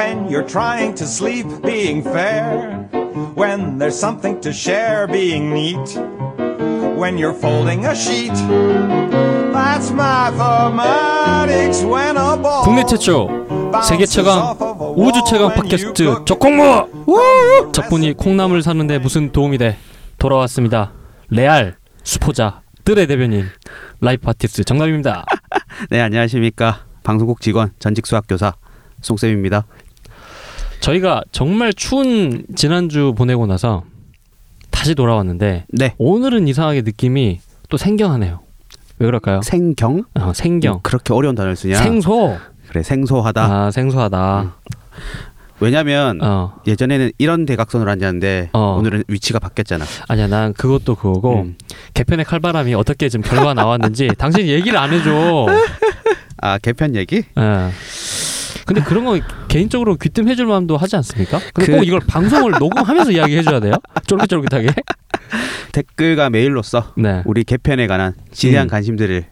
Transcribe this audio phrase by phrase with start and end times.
[0.00, 2.88] When you're trying to sleep, being fair.
[3.36, 5.76] When there's something to share, being neat.
[6.96, 8.32] When you're folding a sheet.
[9.52, 13.28] That's mathematics when a ball 국내 최초
[13.84, 14.56] 세계 최강
[14.96, 19.76] 우주 최강 팟캐스트 적콩무 적분이 콩나물 사는데 무슨 도움이 돼
[20.16, 20.92] 돌아왔습니다
[21.28, 23.48] 레알 수포자 뜰의 대변인
[24.00, 25.26] 라이프 아티스트 정남입니다
[25.90, 28.54] 네 안녕하십니까 방송국 직원 전직 수학교사
[29.02, 29.66] 송쌤입니다.
[30.80, 33.84] 저희가 정말 추운 지난주 보내고 나서
[34.70, 38.40] 다시 돌아왔는데 네 오늘은 이상하게 느낌이 또 생경하네요
[38.98, 39.40] 왜 그럴까요?
[39.42, 41.76] 생경 어, 생경 음, 그렇게 어려운 단어를 쓰냐?
[41.76, 42.36] 생소
[42.68, 43.44] 그래 생소하다.
[43.44, 44.56] 아 생소하다
[45.58, 48.76] 왜냐면 어 예전에는 이런 대각선으로 앉았는데 어.
[48.78, 49.84] 오늘은 위치가 바뀌었잖아.
[50.08, 51.56] 아니야 난 그것도 그거고 음.
[51.92, 55.46] 개편의 칼바람이 어떻게 지금 결과가 나왔는지 당신이 얘기를 안 해줘.
[56.40, 57.16] 아 개편 얘기?
[57.16, 57.70] 예.
[58.70, 61.40] 근데 그런 거 개인적으로 귀뜸해줄 마음도 하지 않습니까?
[61.52, 63.72] 근데 그- 꼭 이걸 방송을 녹음하면서 이야기해줘야 돼요?
[64.06, 64.68] 쫄깃쫄깃하게?
[65.72, 67.22] 댓글과 메일로서 네.
[67.24, 68.70] 우리 개편에 관한 지대한 음.
[68.70, 69.24] 관심들을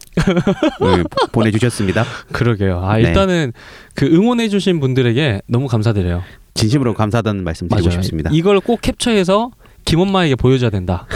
[0.83, 2.05] 음, 보내주셨습니다.
[2.33, 2.81] 그러게요.
[2.85, 3.03] 아, 네.
[3.05, 3.53] 일단은
[3.95, 6.23] 그 응원해주신 분들에게 너무 감사드려요.
[6.55, 8.03] 진심으로 감사하다는 말씀 드리고 맞아요.
[8.03, 8.31] 싶습니다.
[8.33, 9.53] 이걸 꼭 캡처해서
[9.85, 11.07] 김엄마에게 보여줘야 된다.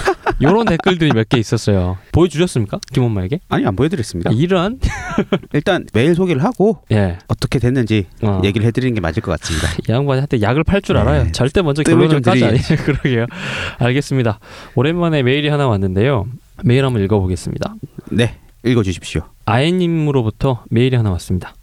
[0.43, 1.99] 이런 댓글들이 몇 개 있었어요.
[2.13, 2.79] 보여주셨습니까?
[2.93, 3.41] 김엄마에게?
[3.49, 4.31] 아니 안 보여드렸습니다.
[4.33, 4.79] 이런?
[5.55, 7.19] 일단 메일 소개를 하고 예.
[7.29, 8.41] 어떻게 됐는지 어.
[8.45, 9.69] 얘기를 해드리는 게 맞을 것 같습니다.
[9.69, 11.01] 이 양반한테 약을 팔줄 네.
[11.01, 11.33] 알아요.
[11.33, 12.59] 절대 먼저 결론을 좀 까지 아니.
[12.85, 13.27] 그러게요.
[13.79, 14.39] 알겠습니다.
[14.75, 16.27] 오랜만에 메일이 하나 왔는데요.
[16.65, 17.75] 메일 한번 읽어보겠습니다.
[18.11, 19.23] 네 읽어주십시오.
[19.47, 21.55] 아예님으로부터 메일이 하나 왔습니다.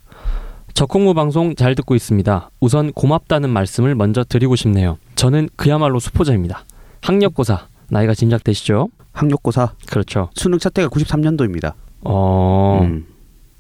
[0.73, 2.49] 적콩무 방송 잘 듣고 있습니다.
[2.61, 4.97] 우선 고맙다는 말씀을 먼저 드리고 싶네요.
[5.16, 6.64] 저는 그야말로 수포자입니다.
[7.02, 8.90] 학력고사 나이가 짐작되시죠?
[9.14, 10.30] 학력고사 그렇죠.
[10.36, 11.73] 수능 첫 해가 93년도입니다.
[12.02, 13.06] 어 음.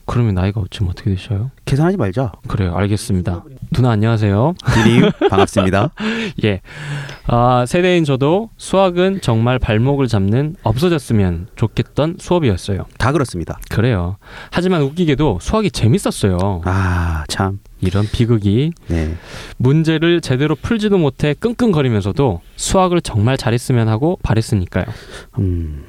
[0.05, 1.51] 그러면 나이가 지금 어떻게 되셔요?
[1.65, 2.31] 계산하지 말자.
[2.47, 2.75] 그래요.
[2.75, 3.43] 알겠습니다.
[3.71, 4.55] 누나 안녕하세요.
[4.73, 5.91] 디님 반갑습니다.
[6.43, 6.61] 예.
[7.27, 12.85] 아, 세대인 저도 수학은 정말 발목을 잡는 없어졌으면 좋겠던 수업이었어요.
[12.97, 13.59] 다 그렇습니다.
[13.69, 14.17] 그래요.
[14.51, 16.61] 하지만 웃기게도 수학이 재밌었어요.
[16.65, 17.59] 아 참.
[17.81, 19.15] 이런 비극이 네.
[19.57, 24.85] 문제를 제대로 풀지도 못해 끙끙거리면서도 수학을 정말 잘했으면 하고 바랬으니까요.
[25.37, 25.85] 음.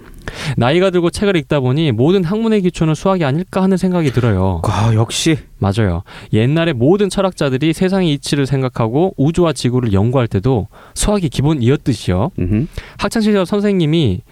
[0.56, 4.62] 나이가 들고 책을 읽다 보니 모든 학문의 기초는 수학이 아닐까 하는 생각이 들어요.
[4.64, 6.02] 아 역시 맞아요.
[6.32, 12.30] 옛날에 모든 철학자들이 세상의 이치를 생각하고 우주와 지구를 연구할 때도 수학이 기본이었듯이요.
[12.38, 12.66] 음흠.
[12.98, 14.22] 학창시절 선생님이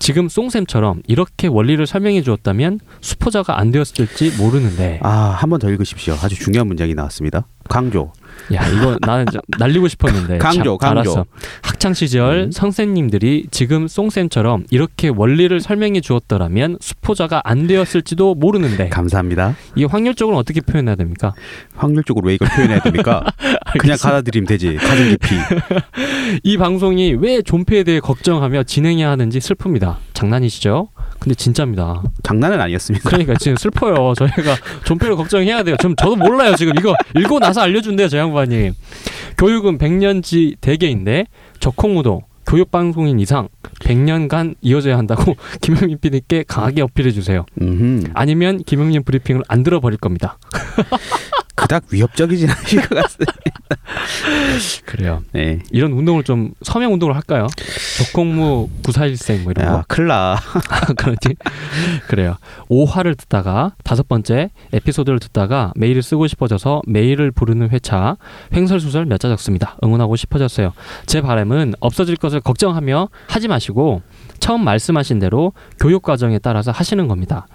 [0.00, 6.14] 지금 송쌤처럼 이렇게 원리를 설명해 주었다면 수포자가 안 되었을지 모르는데 아 한 번 더 읽으십시오.
[6.22, 7.46] 아주 중요한 문장이 나왔습니다.
[7.68, 8.12] 강조.
[8.52, 11.10] 야 이거 나는 좀 날리고 싶었는데 강조, 자, 강조.
[11.10, 11.26] 알았어.
[11.62, 12.52] 학창 시절 음.
[12.52, 19.54] 선생님들이 지금 송쌤처럼 이렇게 원리를 설명해 주었더라면 수포자가 안 되었을지도 모르는데 감사합니다.
[19.74, 21.34] 이게 확률적으로 어떻게 표현해야 됩니까?
[21.76, 23.24] 확률적으로 왜 이걸 표현해야 됩니까?
[23.78, 24.76] 그냥 받아들이면 되지.
[24.76, 25.34] 가정 깊이.
[26.42, 29.96] 이 방송이 왜 존폐에 대해 걱정하며 진행해야 하는지 슬픕니다.
[30.14, 30.88] 장난이시죠?
[31.18, 32.02] 근데 진짜입니다.
[32.22, 33.08] 장난은 아니었습니다.
[33.08, 34.14] 그러니까 지금 슬퍼요.
[34.14, 35.76] 저희가 존폐를 걱정해야 돼요.
[35.80, 36.54] 좀 저도 몰라요.
[36.56, 38.08] 지금 이거 읽고 나서 알려준대요.
[38.08, 38.70] 저 양반이.
[39.36, 41.26] 교육은 100년지 대계인데
[41.60, 43.48] 적콩무도 교육 방송인 이상
[43.80, 47.44] 100년간 이어져야 한다고 김영민 PD께 강하게 어필해 주세요.
[48.14, 50.38] 아니면 김영민 브리핑을 안 들어버릴 겁니다.
[51.58, 53.32] 그닥 위협적이진 않으실 것 같습니다.
[54.84, 55.22] 그래요.
[55.32, 55.58] 네.
[55.70, 57.46] 이런 운동을 좀 서명 운동을 할까요?
[57.98, 59.72] 적콩무 941생 뭐 이런 거.
[59.78, 60.36] 야 큰일나.
[60.96, 61.34] 그렇지.
[62.08, 62.36] 그래요.
[62.70, 68.16] 5화를 듣다가 다섯 번째 에피소드를 듣다가 메일을 쓰고 싶어져서 메일을 부르는 회차
[68.54, 69.76] 횡설수설 몇 자 적습니다.
[69.82, 70.72] 응원하고 싶어졌어요.
[71.06, 74.02] 제 바람은 없어질 것을 걱정하며 하지 마시고
[74.38, 77.48] 처음 말씀하신 대로 교육 과정에 따라서 하시는 겁니다.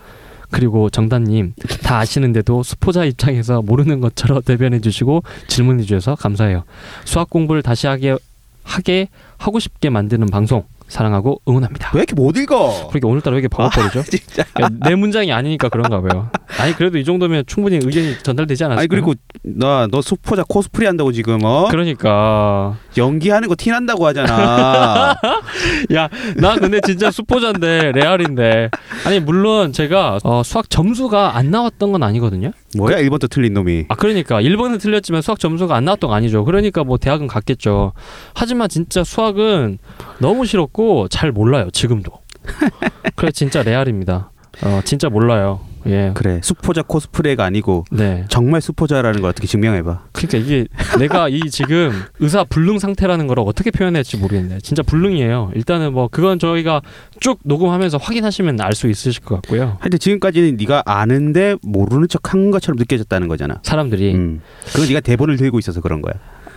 [0.53, 6.63] 그리고 정단님 다 아시는데도 수포자 입장에서 모르는 것처럼 대변해 주시고 질문해 주셔서 감사해요.
[7.05, 8.15] 수학 공부를 다시 하게
[8.63, 11.91] 하게 하고 싶게 만드는 방송 사랑하고 응원합니다.
[11.93, 12.87] 왜 이렇게 못 읽어?
[12.89, 14.03] 그러니까 오늘따라 왜 이렇게 버벅거리죠?
[14.09, 14.45] 진짜.
[14.53, 16.29] 그러니까 내 문장이 아니니까 그런가 봐요.
[16.59, 18.79] 아니 그래도 이 정도면 충분히 의견이 전달되지 않았을까요?
[18.81, 19.13] 아니 그리고
[19.43, 21.67] 나 너 수포자 코스프레 한다고 지금 어?
[21.69, 25.15] 그러니까 연기하는 거 티 난다고 하잖아.
[25.93, 28.69] 야 나 근데 진짜 수포자인데 레알인데
[29.05, 32.51] 아니 물론 제가 어, 수학 점수가 안 나왔던 건 아니거든요.
[32.77, 33.85] 뭐야 1번도 틀린 놈이.
[33.89, 36.43] 아 그러니까 1번은 틀렸지만 수학 점수가 안 나왔던 거 아니죠.
[36.45, 37.93] 그러니까 뭐 대학은 갔겠죠.
[38.33, 39.77] 하지만 진짜 수학은
[40.19, 42.11] 너무 싫었고 잘 몰라요 지금도.
[43.15, 44.31] 그래 진짜 레알입니다.
[44.63, 45.61] 어 진짜 몰라요.
[45.87, 46.11] 예.
[46.13, 48.25] 그래 수포자 코스프레가 아니고 네.
[48.29, 50.03] 정말 수포자라는 걸 어떻게 증명해봐.
[50.11, 50.65] 그러니까 이게
[50.99, 54.59] 내가 이 지금 의사 불능 상태라는 걸 어떻게 표현해야 할지 모르겠네.
[54.61, 55.51] 진짜 불능이에요.
[55.55, 56.81] 일단은 뭐 그건 저희가
[57.19, 59.77] 쭉 녹음하면서 확인하시면 알 수 있으실 것 같고요.
[59.79, 63.59] 하여튼 지금까지는 네가 아는데 모르는 척 한 것처럼 느껴졌다는 거잖아.
[63.63, 64.41] 사람들이 음.
[64.73, 66.13] 그건 네가 대본을 들고 있어서 그런 거야.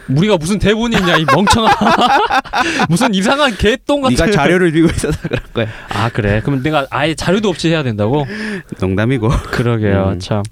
[0.08, 1.68] 우리가 무슨 대본이 있냐 이 멍청아
[2.88, 5.66] 무슨 이상한 개똥 같은 네가 자료를 들고 있어서 그런 거야.
[5.88, 8.26] 아 그래 그럼 내가 아예 자료도 없이 해야 된다고
[8.80, 9.28] 농담이고.
[9.50, 10.20] 그러게요 음.
[10.20, 10.42] 참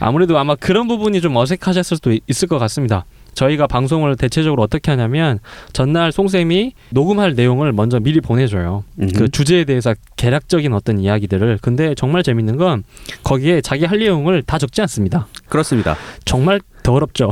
[0.00, 3.04] 아무래도 아마 그런 부분이 좀 어색하셨을 수도 있을 것 같습니다
[3.34, 5.40] 저희가 방송을 대체적으로 어떻게 하냐면
[5.72, 9.10] 전날 송쌤이 녹음할 내용을 먼저 미리 보내줘요 음.
[9.14, 12.84] 그 주제에 대해서 개략적인 어떤 이야기들을 근데 정말 재밌는 건
[13.24, 15.96] 거기에 자기 할 내용을 다 적지 않습니다 그렇습니다.
[16.24, 17.30] 정말 더럽죠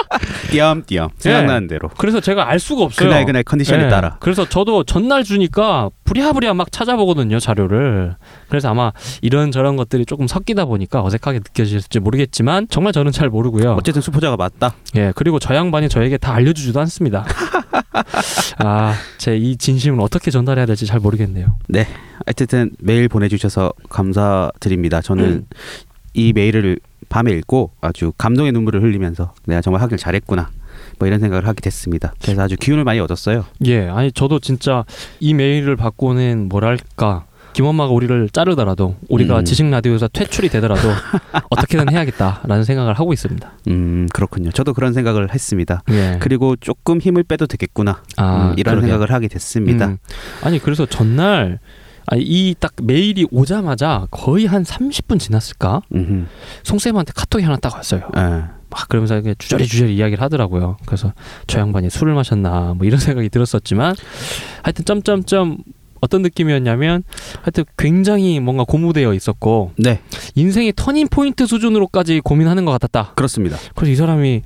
[0.50, 1.88] 띄엄띄엄 생각나는 대로.
[1.98, 3.88] 그래서 제가 알 수가 없어요 그날 그날 컨디션에 네.
[3.88, 4.16] 따라.
[4.20, 8.16] 그래서 저도 전날 주니까 부랴부랴 막 찾아보거든요 자료를.
[8.48, 13.74] 그래서 아마 이런 저런 것들이 조금 섞이다 보니까 어색하게 느껴질지 모르겠지만 정말 저는 잘 모르고요.
[13.74, 14.74] 어쨌든 수포자가 맞다.
[14.96, 17.24] 예 그리고 저 양반이 저에게 다 알려주지도 않습니다.
[18.58, 21.58] 아 제 이 진심을 어떻게 전달해야 될지 잘 모르겠네요.
[22.26, 25.00] 어쨌든 메일 보내주셔서 감사드립니다.
[25.02, 25.46] 저는 음.
[26.14, 26.78] 이 메일을
[27.08, 30.50] 밤에 읽고 아주 감동의 눈물을 흘리면서 내가 정말 하길 잘했구나.
[30.98, 32.14] 뭐 이런 생각을 하게 됐습니다.
[32.22, 33.44] 그래서 아주 기운을 많이 얻었어요.
[33.64, 34.84] 예 아니 저도 진짜
[35.20, 37.24] 이 메일을 받고는 뭐랄까.
[37.52, 39.44] 김엄마가 우리를 자르더라도 우리가 음.
[39.46, 40.88] 지식 라디오에서 퇴출이 되더라도
[41.48, 43.50] 어떻게든 해야겠다라는 생각을 하고 있습니다.
[43.68, 44.50] 음 그렇군요.
[44.50, 45.82] 저도 그런 생각을 했습니다.
[45.90, 46.18] 예.
[46.20, 48.02] 그리고 조금 힘을 빼도 되겠구나.
[48.18, 48.80] 아, 음, 이런 그러게요.
[48.82, 49.86] 생각을 하게 됐습니다.
[49.86, 49.96] 음.
[50.42, 51.58] 아니 그래서 전날
[52.14, 55.82] 이 딱 메일이 오자마자 거의 한 30분 지났을까?
[55.94, 56.28] 음.
[56.62, 58.02] 송쌤한테 카톡이 하나 딱 왔어요.
[58.16, 58.20] 예.
[58.68, 60.76] 막 그러면서 주저리 주저리 이야기를 하더라고요.
[60.86, 61.12] 그래서
[61.46, 63.94] 저 양반이 술을 마셨나 뭐 이런 생각이 들었었지만
[64.62, 65.58] 하여튼 점점점
[66.00, 67.02] 어떤 느낌이었냐면
[67.42, 70.00] 하여튼 굉장히 뭔가 고무되어 있었고 네
[70.34, 73.12] 인생의 터닝 포인트 수준으로까지 고민하는 것 같았다.
[73.14, 73.56] 그렇습니다.
[73.74, 74.42] 그래서 이 사람이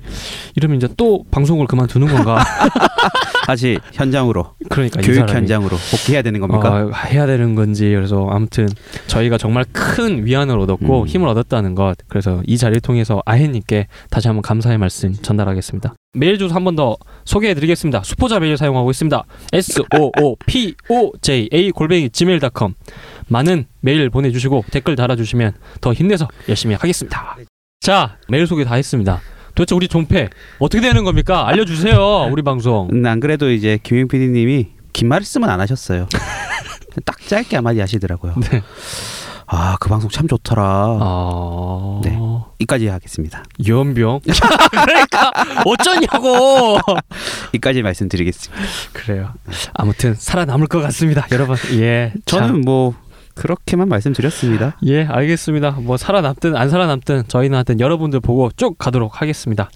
[0.55, 2.43] 이러면 이제 또 방송을 그만두는 건가?
[3.47, 5.27] 다시 현장으로 그러니까 이 교육.
[5.27, 6.69] 현장으로 복귀해야 되는 겁니까?
[6.85, 8.67] 어, 해야 되는 건지 그래서 아무튼
[9.07, 11.07] 저희가 정말 큰 위안을 얻었고 음.
[11.07, 15.95] 힘을 얻었다는 것 그래서 이 자리를 통해서 아해님께 다시 한번 감사의 말씀 전달하겠습니다.
[16.13, 18.03] 메일 주소 한 번 더 소개해드리겠습니다.
[18.03, 19.23] 수포자 메일 사용하고 있습니다.
[19.53, 22.73] s o o p o j a 골뱅이 gmail.com
[23.27, 27.37] 많은 메일 보내주시고 댓글 달아주시면 더 힘내서 열심히 하겠습니다.
[27.79, 29.21] 자 메일 소개 다 했습니다.
[29.55, 30.29] 도대체 우리 종패
[30.59, 31.47] 어떻게 되는 겁니까?
[31.47, 32.27] 알려주세요.
[32.31, 32.89] 우리 방송.
[32.91, 36.07] 음, 안 그래도 이제 김용 PD님이 긴 말씀은 안 하셨어요.
[37.05, 38.35] 딱 짧게 한마디 하시더라고요.
[38.51, 38.61] 네.
[39.53, 40.63] 아 그 방송 참 좋더라.
[40.63, 42.01] 아...
[42.03, 42.17] 네.
[42.59, 43.43] 이까지 하겠습니다.
[43.67, 44.21] 연병.
[44.71, 45.31] 그러니까
[45.65, 46.77] 어쩌냐고.
[47.53, 48.63] 이까지 말씀드리겠습니다.
[48.93, 49.33] 그래요.
[49.73, 51.57] 아무튼 살아남을 것 같습니다, 여러분.
[51.73, 52.13] 예.
[52.25, 52.61] 저는 참.
[52.61, 52.93] 뭐
[53.33, 54.77] 그렇게만 말씀드렸습니다.
[54.85, 55.71] 예, 알겠습니다.
[55.71, 59.69] 뭐 살아남든 안 살아남든 저희는 하여튼 여러분들 보고 쭉 가도록 하겠습니다.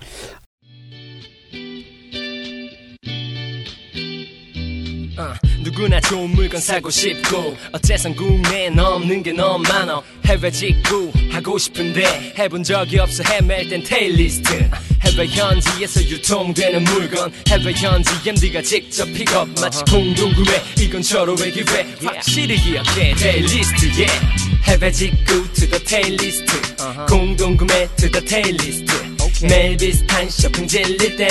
[5.66, 10.00] 누구나 좋은 물건 사고 싶고 어째선 국내에 넘는 게 너무 많아.
[10.28, 13.24] 해외 직구 하고 싶은데 해본 적이 없어.
[13.24, 14.70] 헤맬 땐 테일리스트.
[15.04, 17.34] 해외 현지에서 유통되는 물건.
[17.50, 20.62] 해외 현지 MD가 직접 픽업 마치 공동구매.
[20.82, 21.88] 이건 절호의 기회.
[22.04, 23.16] 확실히 기억해.
[23.16, 24.20] 테일리스트 yeah.
[24.66, 26.76] 해외 직구 to the 테일리스트.
[27.10, 28.94] 공동구매 to the 테일리스트.
[29.42, 31.28] 매일 비슷한 쇼핑 질릴 땐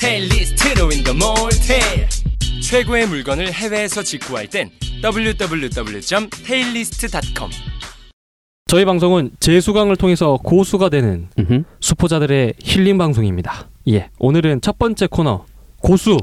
[0.00, 2.08] 테일리스트로 in the mall 테일
[2.66, 4.70] 최고의 물건을 해외에서 직구할 땐
[5.00, 7.50] www.taillist.com
[8.66, 11.62] 저희 방송은 재수강을 통해서 고수가 되는 음흠.
[11.78, 13.68] 수포자들의 힐링 방송입니다.
[13.88, 15.46] 예, 오늘은 첫 번째 코너
[15.80, 16.16] 고수.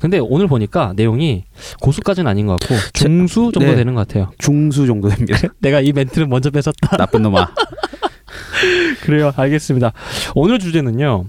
[0.00, 1.44] 근데 오늘 보니까 내용이
[1.82, 3.76] 고수까지는 아닌 것 같고 중수 정도 네.
[3.76, 4.30] 되는 것 같아요.
[4.38, 5.38] 중수 정도 됩니다.
[5.60, 6.96] 내가 이 멘트를 먼저 뺏었다.
[6.96, 7.46] 나쁜 놈아.
[9.04, 9.34] 그래요.
[9.36, 9.92] 알겠습니다.
[10.34, 11.26] 오늘 주제는요.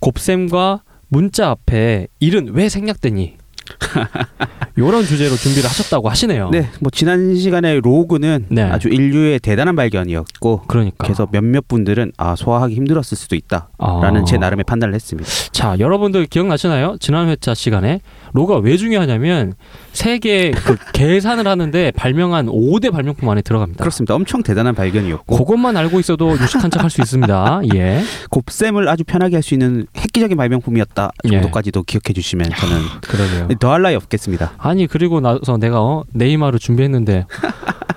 [0.00, 3.39] 곱셈과 문자 앞에 일은 왜 생략되니?
[4.78, 6.50] 요런 주제로 준비를 하셨다고 하시네요.
[6.50, 8.62] 네, 뭐 지난 시간에 로그는 네.
[8.62, 10.96] 아주 인류의 대단한 발견이었고 그러니까.
[11.04, 14.24] 그래서 몇몇 분들은 아 소화하기 힘들었을 수도 있다라는 아.
[14.26, 15.28] 제 나름의 판단을 했습니다.
[15.52, 16.96] 자, 여러분들 기억나시나요?
[17.00, 18.00] 지난 회차 시간에
[18.32, 19.54] 로가 왜 중요하냐면
[19.92, 23.82] 세계 그 계산을 하는데 발명한 5대 발명품 안에 들어갑니다.
[23.82, 24.14] 그렇습니다.
[24.14, 27.60] 엄청 대단한 발견이었고 그것만 알고 있어도 유식한 척 할 수 있습니다.
[27.74, 28.02] 예.
[28.30, 31.28] 곱셈을 아주 편하게 할 수 있는 획기적인 발명품이었다 예.
[31.30, 33.48] 정도까지도 기억해 주시면 저는 그러게요.
[33.58, 34.52] 더할 나위 없겠습니다.
[34.58, 37.26] 아니 그리고 나서 내가 어, 네이마르 준비했는데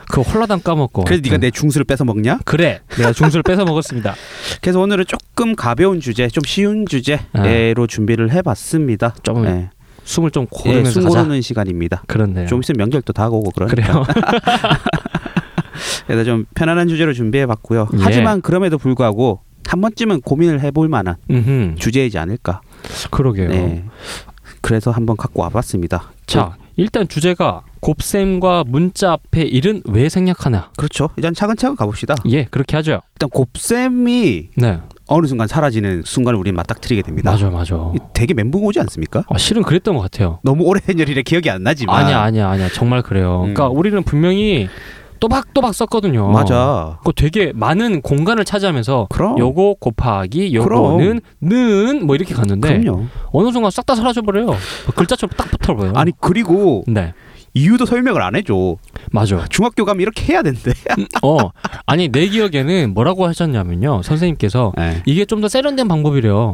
[0.09, 1.05] 그 홀라당 까먹고.
[1.05, 2.37] 그래서 네가 내 중수를 뺏어 먹냐?
[2.45, 2.81] 그래.
[2.97, 4.13] 내가 중수를 뺏어 먹었습니다.
[4.61, 9.07] 그래서 오늘은 조금 가벼운 주제, 좀 쉬운 주제로 준비를 해봤습니다.
[9.07, 9.13] 아.
[9.23, 9.69] 좀 네.
[10.03, 11.23] 숨을 좀 예, 고르면서 숨 가자.
[11.23, 12.03] 고르는 시간입니다.
[12.07, 12.47] 그렇네요.
[12.47, 13.75] 좀 있으면 명절도 다가오고 그러니까.
[13.75, 14.03] 그래요.
[16.07, 17.89] 그래서 좀 편안한 주제로 준비해봤고요.
[17.93, 17.97] 예.
[18.01, 22.61] 하지만 그럼에도 불구하고 한 번쯤은 고민을 해볼 만한 음, 주제이지 않을까.
[23.11, 23.49] 그러게요.
[23.49, 23.85] 네.
[24.61, 26.11] 그래서 한번 갖고 와봤습니다.
[26.25, 30.71] 자, 일단 주제가 곱셈과 문자 앞에 일은 왜 생략하나?
[30.77, 31.09] 그렇죠.
[31.17, 32.15] 일단 차근차근 가봅시다.
[32.29, 33.01] 예, 그렇게 하죠.
[33.15, 37.31] 일단 곱셈이 네, 어느 순간 사라지는 순간을 우리는 맞닥뜨리게 됩니다.
[37.31, 37.75] 맞아, 맞아.
[37.95, 39.23] 이 되게 멘붕 오지 않습니까?
[39.29, 40.39] 아, 실은 그랬던 것 같아요.
[40.43, 42.69] 너무 오래된 일이라 기억이 안 나지만 아니야, 아니야, 아니야.
[42.69, 43.41] 정말 그래요.
[43.45, 43.53] 음.
[43.53, 44.69] 그러니까 우리는 분명히
[45.19, 46.29] 또박또박 썼거든요.
[46.31, 46.99] 맞아.
[47.05, 49.37] 그 되게 많은 공간을 차지하면서 그럼.
[49.39, 50.53] 요거 곱하기.
[50.53, 53.05] 요거는 는 뭐 이렇게 갔는데 그럼요.
[53.31, 54.53] 어느 순간 싹 다 사라져 버려요.
[54.95, 55.93] 글자처럼 딱 붙어 버려요.
[55.95, 57.13] 아니 그리고 네,
[57.53, 58.77] 이유도 설명을 안 해줘.
[59.11, 59.45] 맞아.
[59.49, 60.71] 중학교 가면 이렇게 해야 된대.
[61.21, 61.37] 어,
[61.85, 65.01] 아니 내 기억에는 뭐라고 하셨냐면요, 선생님께서 네.
[65.05, 66.53] 이게 좀 더 세련된 방법이래요.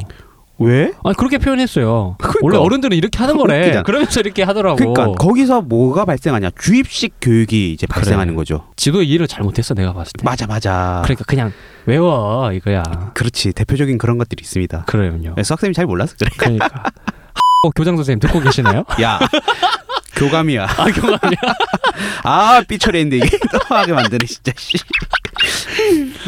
[0.61, 0.91] 왜?
[1.05, 2.15] 아니 그렇게 표현했어요.
[2.17, 2.39] 그러니까.
[2.41, 3.59] 원래 어른들은 이렇게 하는 거래.
[3.61, 3.83] 웃기잖아.
[3.83, 4.75] 그러면서 이렇게 하더라고.
[4.75, 6.49] 그러니까 거기서 뭐가 발생하냐?
[6.59, 8.65] 주입식 교육이 이제 발생하는 거죠.
[8.75, 10.25] 지도 이해를 잘못했어 내가 봤을 때.
[10.25, 11.01] 맞아, 맞아.
[11.05, 11.53] 그러니까 그냥
[11.85, 12.83] 외워 이거야.
[13.13, 13.53] 그렇지.
[13.53, 14.83] 대표적인 그런 것들이 있습니다.
[14.85, 15.33] 그래요.
[15.37, 16.29] 네, 수학생이 잘 몰라서 그래.
[16.37, 16.83] 그러니까.
[17.63, 18.83] 어, 교장 선생님 듣고 계시나요?
[19.01, 19.19] 야,
[20.19, 20.63] 교감이야.
[20.65, 21.39] 아 교감이야.
[22.23, 24.51] 아, 삐처리했는데 이게 또 하게 만드네 진짜.
[24.57, 24.77] 씨.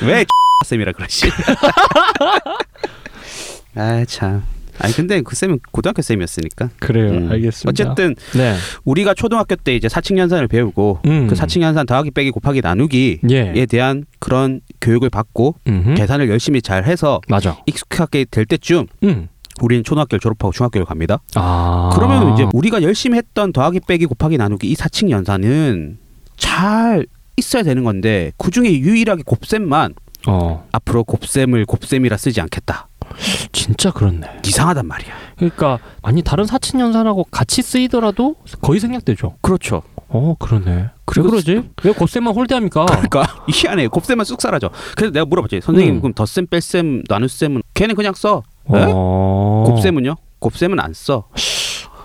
[0.04, 0.26] 왜
[0.66, 1.28] 쌤이라 그러시?
[3.76, 4.44] 아 참.
[4.80, 6.70] 아니 근데 그 쌤은 고등학교 쌤이었으니까.
[6.80, 7.12] 그래요.
[7.12, 7.32] 음.
[7.32, 7.70] 알겠습니다.
[7.70, 8.56] 어쨌든 네.
[8.84, 11.28] 우리가 초등학교 때 이제 사칙 연산을 배우고 음.
[11.28, 13.66] 그 사칙 연산 더하기 빼기 곱하기 나누기에 예.
[13.68, 15.94] 대한 그런 교육을 받고 음흠.
[15.96, 17.58] 계산을 열심히 잘 해서 맞아.
[17.68, 19.28] 익숙하게 될 때쯤 음.
[19.66, 21.20] 우리는 초등학교를 졸업하고 중학교를 갑니다.
[21.36, 21.90] 아.
[21.94, 25.98] 그러면 이제 우리가 열심히 했던 더하기 빼기 곱하기 나누기 이 사칙 연산은
[26.38, 27.06] 잘
[27.38, 29.94] 있어야 되는 건데 그 중에 유일하게 곱셈만
[30.28, 32.88] 어 앞으로 곱셈을 곱셈이라 쓰지 않겠다.
[33.52, 34.28] 진짜 그렇네.
[34.46, 35.14] 이상하단 말이야.
[35.36, 39.36] 그러니까 아니 다른 사친연산하고 같이 쓰이더라도 거의 생략되죠.
[39.42, 39.82] 그렇죠.
[40.08, 40.90] 어 그러네.
[41.18, 41.64] 왜 그러지?
[41.84, 42.86] 왜 곱셈만 홀대합니까?
[42.86, 43.88] 그러니까 희한해.
[43.88, 44.70] 곱셈만 쑥 사라져.
[44.96, 45.62] 그래서 내가 물어봤지.
[45.62, 46.02] 선생님 음.
[46.02, 48.44] 그럼 덧셈, 뺄셈, 나눗셈은 걔는 그냥 써.
[48.76, 48.86] 에?
[48.94, 49.64] 어.
[49.68, 50.16] 곱셈은요?
[50.40, 51.26] 곱셈은 안 써.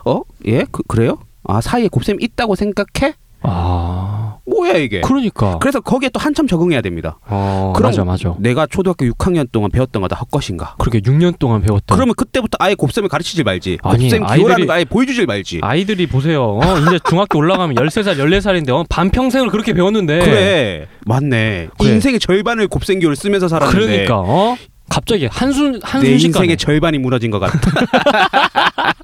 [0.04, 0.20] 어?
[0.46, 0.64] 예?
[0.70, 1.18] 그, 그래요?
[1.44, 3.14] 아 사이에 곱셈 있다고 생각해?
[3.42, 5.00] 아 뭐야 이게?
[5.00, 5.58] 그러니까.
[5.58, 7.18] 그래서 거기에 또 한참 적응해야 됩니다.
[7.28, 8.34] 어 그럼 맞아 맞아.
[8.38, 10.76] 내가 초등학교 6학년 동안 배웠던 거다 헛것인가?
[10.78, 11.96] 그렇게 6년 동안 배웠던.
[11.96, 13.78] 그러면 그때부터 아예 곱셈을 가르치질 말지.
[13.82, 15.60] 아니, 곱셈 기호라는 거 아예 보여주질 말지.
[15.62, 16.58] 아이들이 보세요.
[16.62, 20.18] 어, 이제 중학교 올라가면 13살, 14살인데 어, 반평생을 그렇게 배웠는데.
[20.20, 21.68] 그래 맞네.
[21.78, 21.90] 그래.
[21.92, 24.56] 인생의 절반을 곱셈 기호를 쓰면서 살았는데 그러니까 어?
[24.88, 27.58] 갑자기 한순 내 한순식간에 인생의 절반이 무너진 것 같다.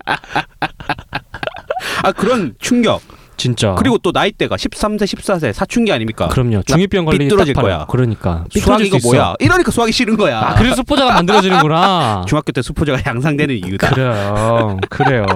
[2.04, 3.00] 아 그런 충격.
[3.36, 3.74] 진짜.
[3.76, 6.28] 그리고 또 나이대가 13세, 14세 사춘기 아닙니까?
[6.28, 6.62] 그럼요.
[6.62, 7.54] 중이병 걸리기 삐뚤어질.
[7.54, 7.86] 거야.
[7.88, 8.44] 그러니까.
[8.50, 8.98] 수학 삐뚤어질 이거.
[9.02, 9.34] 뭐야?
[9.40, 10.38] 이러니까 수학이 싫은 거야.
[10.40, 12.24] 아 그래서 수포자가 만들어지는구나.
[12.28, 13.90] 중학교 때 수포자가 양상되는 이유다.
[13.90, 14.76] 그래요.
[14.88, 15.26] 그래요.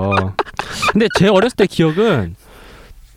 [0.92, 2.36] 근데 제 어렸을 때 기억은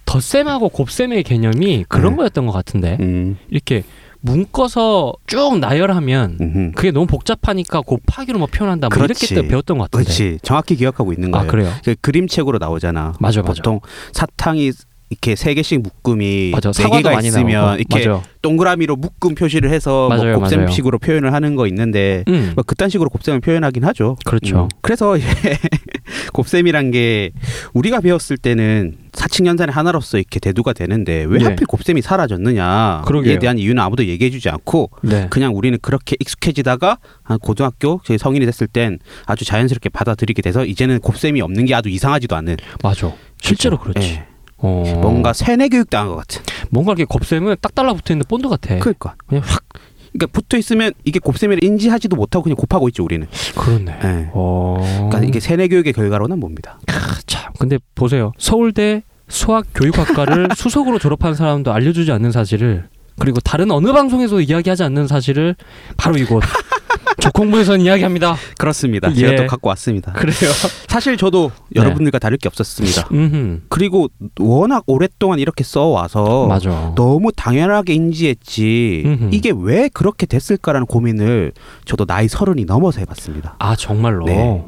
[0.06, 2.18] 덧셈하고 곱셈의 개념이 그런 네.
[2.18, 3.84] 거였던 것 같은데 음, 이렇게
[4.22, 9.26] 묶어서 쭉 나열하면 음, 그게 너무 복잡하니까 곱하기로 뭐 표현한다 뭐 그렇지.
[9.26, 10.04] 이렇게 때 배웠던 것 같은데.
[10.06, 10.40] 그렇지.
[10.44, 11.52] 정확히 기억하고 있는 아 거예요.
[11.52, 11.72] 그래요.
[11.86, 13.14] 그 그림책으로 나오잖아.
[13.20, 13.54] 맞아 맞아.
[13.54, 13.80] 보통
[14.12, 14.72] 사탕이
[15.12, 16.72] 이렇게 세 개씩 묶음이 맞아.
[16.72, 17.76] 네 개가 있으면 나오고.
[17.82, 18.24] 이렇게 맞아.
[18.42, 22.52] 동그라미로 묶음 표시를 해서 뭐 맞아요, 곱셈식으로 표현을 하는 거 있는데 음.
[22.56, 24.18] 뭐 그딴 식으로 곱셈을 표현하긴 하죠.
[24.26, 24.64] 그렇죠.
[24.64, 24.68] 음.
[24.82, 25.16] 그래서
[26.34, 27.32] 곱셈이란 게
[27.74, 28.98] 우리가 배웠을 때는
[29.30, 31.46] 사칙연산의 하나로서 이렇게 대두가 되는데 왜 예.
[31.46, 33.40] 하필 곱셈이 사라졌느냐에 그러게요.
[33.40, 35.28] 대한 이유는 아무도 얘기해주지 않고 네.
[35.30, 41.00] 그냥 우리는 그렇게 익숙해지다가 한 고등학교 제 성인이 됐을 땐 아주 자연스럽게 받아들이게 돼서 이제는
[41.00, 43.14] 곱셈이 없는 게 아주 이상하지도 않은 맞아.
[43.40, 43.94] 실제로 그죠?
[43.94, 44.14] 그렇지.
[44.14, 44.26] 예.
[44.58, 44.84] 어.
[45.02, 46.42] 뭔가 세뇌 교육 당한 것 같은.
[46.70, 48.78] 뭔가 이렇게 곱셈은 딱 달라붙어 있는 본드 같아.
[48.80, 49.64] 그러니까 그냥 확
[50.12, 53.28] 그러니까 붙어 있으면 이게 곱셈을 인지하지도 못하고 그냥 곱하고 있죠 우리는.
[53.56, 54.00] 그렇네.
[54.04, 54.30] 예.
[54.34, 54.78] 어.
[55.10, 56.80] 그러니까 이게 세뇌 교육의 결과로는 뭡니다.
[56.88, 57.54] 크, 참.
[57.60, 58.32] 근데 보세요.
[58.38, 65.08] 서울대 수학 교육학과를 수석으로 졸업한 사람도 알려주지 않는 사실을 그리고 다른 어느 방송에서 이야기하지 않는
[65.08, 65.56] 사실을
[65.98, 66.42] 바로 이곳
[67.20, 68.36] 조콩부에서는 이야기합니다.
[68.58, 69.12] 그렇습니다.
[69.12, 69.16] 예.
[69.16, 70.14] 제가 또 갖고 왔습니다.
[70.14, 70.52] 그래요.
[70.88, 71.82] 사실 저도 네.
[71.82, 73.10] 여러분들과 다를 게 없었습니다.
[73.12, 73.64] 음.
[73.68, 74.08] 그리고
[74.40, 76.94] 워낙 오랫동안 이렇게 써와서 맞아.
[76.96, 79.30] 너무 당연하게 인지했지 음흠.
[79.34, 81.52] 이게 왜 그렇게 됐을까라는 고민을
[81.84, 83.56] 저도 나이 서른이 넘어서 해봤습니다.
[83.60, 84.26] 아 정말로.
[84.26, 84.64] 네.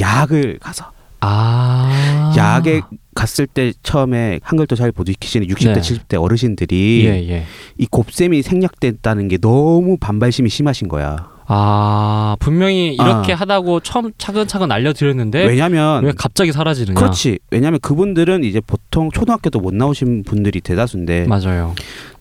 [0.00, 0.90] 약을 가서
[1.20, 2.34] 아.
[2.36, 2.82] 약에
[3.14, 5.80] 갔을 때 처음에 한글도 잘 못 익히시는 60대 네.
[5.80, 7.44] 70대 어르신들이 예 예.
[7.78, 11.30] 이 곱셈이 생략됐다는 게 너무 반발심이 심하신 거야.
[11.46, 13.36] 아 분명히 이렇게 아.
[13.36, 16.94] 하다고 처음 차근차근 알려드렸는데 왜냐면 왜 갑자기 사라지느냐?
[16.98, 17.38] 그렇지.
[17.50, 21.74] 왜냐면 그분들은 이제 보통 초등학교도 못 나오신 분들이 대다수인데 맞아요.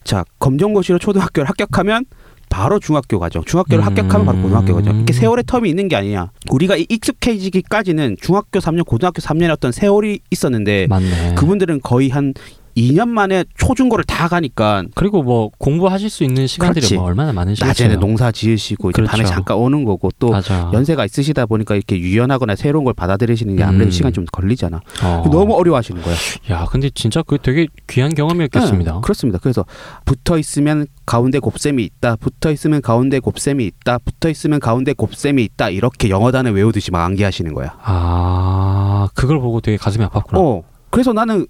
[0.04, 2.06] 자 검정고시로 초등학교를 합격하면
[2.51, 3.41] 바로 중학교 가죠.
[3.46, 3.88] 중학교를 음.
[3.88, 4.91] 합격하면 바로 고등학교 가죠.
[4.91, 6.31] 이렇게 세월의 텀이 있는 게 아니냐.
[6.51, 11.36] 우리가 이 익숙해지기까지는 중학교 3년, 고등학교 3년의 어떤 세월이 있었는데 맞네.
[11.36, 12.34] 그분들은 거의 한
[12.75, 16.96] 2년 만에 초중고를 다 가니까 그리고 뭐 공부하실 수 있는 시간들이.
[16.96, 17.68] 뭐 얼마나 많으시겠어요.
[17.70, 19.12] 낮에는 농사 지으시고 이제 그렇죠.
[19.12, 20.70] 밤에 잠깐 오는 거고 또 맞아.
[20.74, 23.92] 연세가 있으시다 보니까 이렇게 유연하거나 새로운 걸 받아들이시는 게 아무래도 음.
[23.92, 24.82] 시간 좀 걸리잖아.
[25.04, 25.24] 어.
[25.32, 26.16] 너무 어려워하시는 거야.
[26.51, 28.94] 야, 근데 진짜 그 되게 귀한 경험이었겠습니다.
[28.94, 29.40] 네, 그렇습니다.
[29.40, 29.66] 그래서
[30.06, 32.16] 붙어 있으면 가운데 곱셈이 있다.
[32.18, 33.98] 붙어 있으면 가운데 곱셈이 있다.
[34.00, 35.70] 붙어 있으면 가운데 곱셈이 있다.
[35.70, 37.75] 이렇게 영어 단어 외우듯이 막 암기하시는 거야.
[37.84, 40.38] 아, 그걸 보고 되게 가슴이 아팠구나.
[40.38, 40.63] 어.
[40.90, 41.46] 그래서 나는 어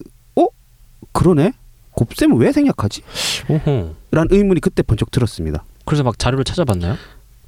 [1.12, 1.54] 그러네.
[1.92, 3.02] 곱셈을 왜 생략하지?
[3.50, 3.96] 오호.
[4.12, 5.64] 라는 의문이 그때 번쩍 들었습니다.
[5.86, 6.96] 그래서 막 자료를 찾아봤나요?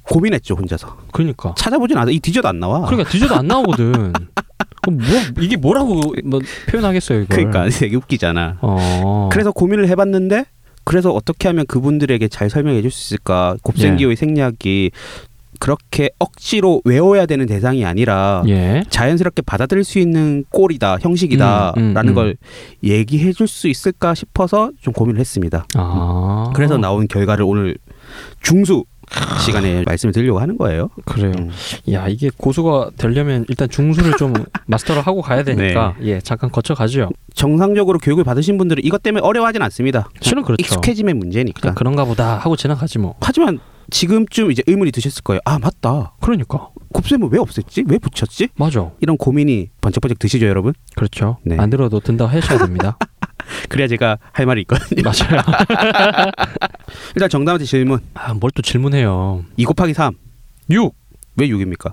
[0.02, 0.98] 고민했죠 혼자서.
[1.12, 1.54] 그러니까.
[1.56, 2.10] 찾아보진 않아.
[2.10, 2.84] 이 뒤져도 안 나와.
[2.86, 4.12] 그러니까 뒤져도 안 나오거든.
[4.86, 5.00] 뭐
[5.40, 7.36] 이게 뭐라고 뭐 표현하겠어요 이걸.
[7.36, 8.58] 그러니까 되게 웃기잖아.
[8.60, 9.30] 어.
[9.32, 10.44] 그래서 고민을 해봤는데
[10.84, 13.56] 그래서 어떻게 하면 그분들에게 잘 설명해 줄 수 있을까?
[13.62, 14.90] 곱셈기호의 생략이
[15.64, 18.84] 그렇게 억지로 외워야 되는 대상이 아니라 예.
[18.90, 22.14] 자연스럽게 받아들일 수 있는 꼴이다, 형식이다라는 음, 음, 음.
[22.14, 22.36] 걸
[22.82, 25.66] 얘기해 줄 수 있을까 싶어서 좀 고민을 했습니다.
[25.74, 26.50] 아.
[26.54, 27.78] 그래서 나온 결과를 오늘
[28.42, 28.84] 중수
[29.44, 30.88] 시간에 말씀을 드리려고 하는 거예요.
[31.04, 31.32] 그래요.
[31.38, 31.50] 음.
[31.92, 34.32] 야 이게 고수가 되려면 일단 중수를 좀
[34.66, 36.06] 마스터를 하고 가야 되니까 네.
[36.06, 37.10] 예 잠깐 거쳐 가죠.
[37.34, 40.08] 정상적으로 교육을 받으신 분들은 이것 때문에 어려워하진 않습니다.
[40.20, 40.60] 실은 그렇죠.
[40.60, 41.74] 익숙해짐의 문제니까.
[41.74, 43.14] 그런가 보다 하고 지나가지 뭐.
[43.20, 43.58] 하지만
[43.90, 45.40] 지금쯤 이제 의문이 드셨을 거예요.
[45.44, 46.14] 아 맞다.
[46.20, 47.90] 그러니까 곱셈을 왜 없앴지?
[47.90, 48.48] 왜 붙였지?
[48.56, 48.90] 맞아.
[49.00, 50.72] 이런 고민이 번쩍번쩍 드시죠, 여러분?
[50.96, 51.38] 그렇죠.
[51.44, 51.56] 네.
[51.58, 52.96] 안 들어도 든다고 하셔야 됩니다.
[53.68, 55.02] 그래야 제가 할 말이 있거든요.
[55.02, 55.42] 맞아요.
[57.14, 58.00] 일단 정답한테 질문.
[58.14, 59.44] 아, 뭘 또 질문해요.
[59.56, 60.14] 2 곱하기 3.
[60.70, 60.94] 6.
[61.36, 61.92] 왜 6입니까?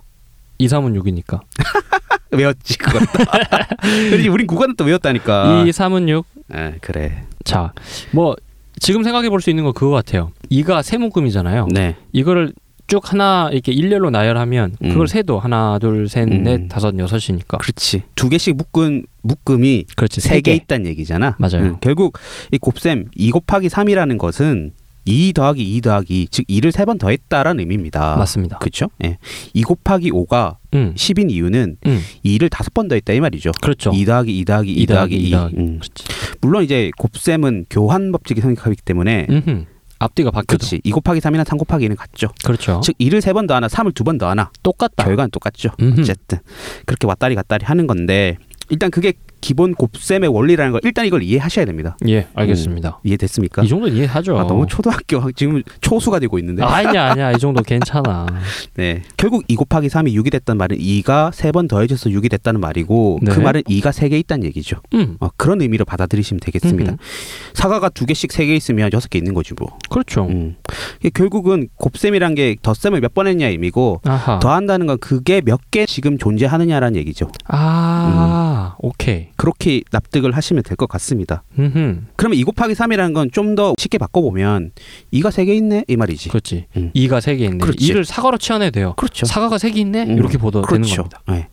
[0.59, 1.39] 2, 3은 6이니까.
[2.31, 3.05] 외웠지 그건.
[3.81, 5.63] 그렇지 우린 국어는 또 외웠다니까.
[5.65, 6.25] 2, 3은 6.
[6.53, 7.23] 아, 그래.
[7.43, 7.73] 자,
[8.11, 8.35] 뭐
[8.79, 10.31] 지금 생각해 볼 수 있는 건 그거 같아요.
[10.51, 11.67] 2가 세 묶음이잖아요.
[11.71, 11.95] 네.
[12.11, 12.53] 이거를
[12.91, 14.89] 쭉 하나 이렇게 일렬로 나열하면 음.
[14.89, 16.43] 그걸 세도 하나, 둘, 셋, 음.
[16.43, 17.57] 넷, 다섯, 여섯이니까.
[17.59, 18.03] 그렇지.
[18.15, 20.19] 두 개씩 묶은 묶음이 그렇지.
[20.19, 21.37] 세 개 있다는 얘기잖아.
[21.39, 21.63] 맞아요.
[21.63, 22.17] 응, 결국
[22.51, 24.71] 이 곱셈 2 곱하기 3이라는 것은
[25.05, 28.17] 2 더하기 2 더하기 즉 2를 세 번 더했다라는 의미입니다.
[28.17, 28.57] 맞습니다.
[28.57, 28.87] 그렇죠?
[29.05, 29.17] 예.
[29.53, 30.93] 2 곱하기 5가 음.
[30.97, 31.99] 10인 이유는 음.
[32.25, 33.51] 2를 다섯 번 더했다 이 말이죠.
[33.61, 33.91] 그렇죠.
[33.93, 35.31] 2 더하기 2 더하기 2이 더하기 2.
[35.31, 35.79] 더하기 음.
[35.79, 36.03] 그렇지.
[36.41, 39.65] 물론 이제 곱셈은 교환 법칙이 성립하기 때문에 음흠.
[40.03, 40.81] 앞뒤가 바뀌어도 그렇지.
[40.83, 42.29] 2 곱하기 3이나 3 곱하기 2는 같죠.
[42.43, 42.81] 그렇죠.
[42.83, 45.03] 즉 2를 세 번 더 하나 3을 두 번 더 하나 똑같다.
[45.05, 45.69] 결과는 똑같죠.
[45.81, 46.01] 음흠.
[46.01, 46.39] 어쨌든
[46.85, 48.37] 그렇게 왔다리 갔다리 하는 건데
[48.69, 51.97] 일단 그게 기본 곱셈의 원리라는 걸 일단 이걸 이해하셔야 됩니다.
[52.07, 52.99] 예, 알겠습니다.
[53.03, 53.63] 이해됐습니까?
[53.63, 54.37] 이 정도는 이해하죠.
[54.37, 56.63] 아, 너무 초등학교 지금 초수가 되고 있는데.
[56.63, 57.31] 아니야, 아니야.
[57.31, 58.27] 이 정도 괜찮아.
[58.75, 59.01] 네.
[59.17, 63.31] 결국 2 곱하기 3이 6이 됐단 말은 2가 세번 더해져서 6이 됐다는 말이고 네.
[63.31, 64.77] 그 말은 2가 세개 있다는 얘기죠.
[64.93, 65.17] 음.
[65.19, 66.91] 어, 그런 의미로 받아들이시면 되겠습니다.
[66.93, 66.99] 음흠.
[67.53, 69.77] 사과가 두 개씩 세개 있으면 여섯 개 있는 거지 뭐.
[69.89, 70.25] 그렇죠.
[70.27, 70.55] 음.
[71.13, 74.39] 결국은 곱셈이란 게 덧셈을 몇 번 했냐 의미고 아하.
[74.39, 77.29] 더한다는 건 그게 몇 개 지금 존재하느냐라는 얘기죠.
[77.47, 79.27] 아, 오케이.
[79.41, 81.43] 그렇게 납득을 하시면 될 것 같습니다.
[81.57, 82.01] 음흠.
[82.15, 84.71] 그러면 2 곱하기 3이라는 건 좀 더 쉽게 바꿔보면
[85.13, 86.29] 2가 세 개 있네 이 말이지.
[86.29, 86.65] 그렇지.
[86.77, 86.91] 음.
[86.95, 87.57] 2가 3개 있네.
[87.57, 87.91] 그렇지.
[87.91, 88.93] 2를 사과로 치환해도 돼요.
[88.97, 89.25] 그렇죠.
[89.25, 90.03] 사과가 3개 있네.
[90.03, 91.03] 음, 이렇게 보도 되는 그렇죠.
[91.03, 91.21] 겁니다.
[91.27, 91.47] 네.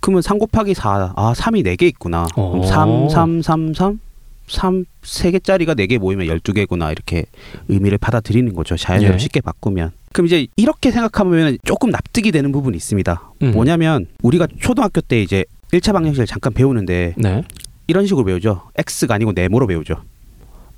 [0.00, 1.12] 그러면 3 곱하기 4.
[1.16, 2.26] 아, 3이 4개 있구나.
[2.36, 2.62] 어.
[2.66, 4.00] 3, 3, 3, 3.
[4.48, 6.90] 3, 3개짜리가 4개 모이면 12개구나.
[6.92, 7.24] 이렇게
[7.68, 8.76] 의미를 받아들이는 거죠.
[8.76, 9.18] 자연스럽게 예.
[9.18, 9.90] 쉽게 바꾸면.
[10.12, 13.32] 그럼 이제 이렇게 생각하면 조금 납득이 되는 부분이 있습니다.
[13.42, 13.50] 음.
[13.52, 17.42] 뭐냐면 우리가 초등학교 때 이제 1차 방정식을 잠깐 배우는데 네.
[17.86, 18.62] 이런 식으로 배우죠.
[18.76, 19.96] x가 아니고 네모로 배우죠.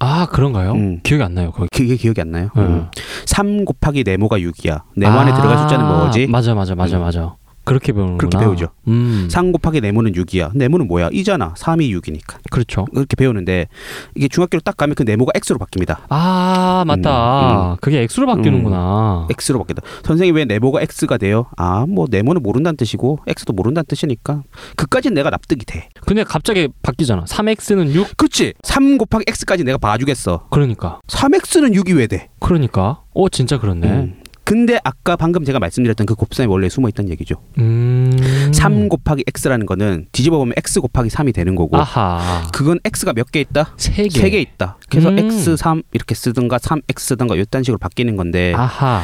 [0.00, 0.72] 아, 그런가요?
[0.72, 1.00] 음.
[1.02, 1.50] 기억이 안 나요.
[1.50, 1.68] 거기.
[1.72, 2.50] 그게 기억이 안 나요?
[2.56, 2.62] 음.
[2.62, 2.86] 음.
[3.26, 4.82] 3 곱하기 네모가 6이야.
[4.96, 6.26] 네모 안에 아, 들어갈 숫자는 뭐지?
[6.28, 7.02] 맞아, 맞아, 맞아, 음.
[7.02, 7.36] 맞아.
[7.68, 8.18] 그렇게 배우는구나.
[8.18, 8.68] 그렇게 배우죠.
[8.88, 9.28] 음.
[9.30, 10.50] 3 곱하기 네모는 6이야.
[10.56, 11.08] 네모는 뭐야?
[11.12, 11.54] 이잖아.
[11.54, 12.36] 3이 6이니까.
[12.50, 12.84] 그렇죠.
[12.86, 13.68] 그렇게 배우는데
[14.14, 15.98] 이게 중학교로 딱 가면 그 네모가 x로 바뀝니다.
[16.08, 17.76] 아, 맞다.
[17.80, 19.28] 그게 X로 바뀌는구나.
[19.30, 19.82] x로 바뀌다.
[20.04, 21.46] 선생님 왜 네모가 x가 돼요?
[21.56, 24.42] 아, 뭐 네모는 모른다는 뜻이고 x도 모른다는 뜻이니까
[24.76, 25.88] 그까지는 내가 납득이 돼.
[26.06, 27.24] 근데 갑자기 바뀌잖아.
[27.24, 28.16] 3X는 6.
[28.16, 28.54] 그렇지.
[28.62, 30.46] 3 곱하기 x까지 내가 봐주겠어.
[30.50, 31.00] 그러니까.
[31.08, 32.28] 3x는 6이 왜 돼?
[32.40, 33.02] 그러니까.
[33.14, 33.88] 어, 진짜 그렇네.
[33.88, 34.14] 음.
[34.48, 37.34] 근데 아까 방금 제가 말씀드렸던 그 곱셈이 원래 숨어 있다는 얘기죠.
[37.58, 38.16] 음.
[38.54, 42.48] 3 곱하기 x라는 거는 뒤집어 보면 x 곱하기 3이 되는 거고 아하.
[42.52, 43.74] 그건 x가 몇 개 있다?
[43.76, 44.20] 세 개.
[44.20, 44.78] 세개 있다.
[44.88, 45.16] 그래서 음.
[45.16, 49.02] x3 이렇게 쓰든가 3x 쓰든가 이딴 식으로 바뀌는 건데 아하.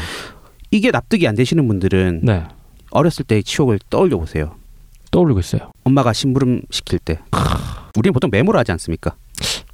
[0.70, 2.44] 이게 납득이 안 되시는 분들은 네.
[2.90, 4.54] 어렸을 때의 치욕을 떠올려 보세요.
[5.11, 5.70] 떠오르고 있어요.
[5.85, 7.18] 엄마가 심부름 시킬 때
[7.98, 9.14] 우리는 보통 메모를 하지 않습니까?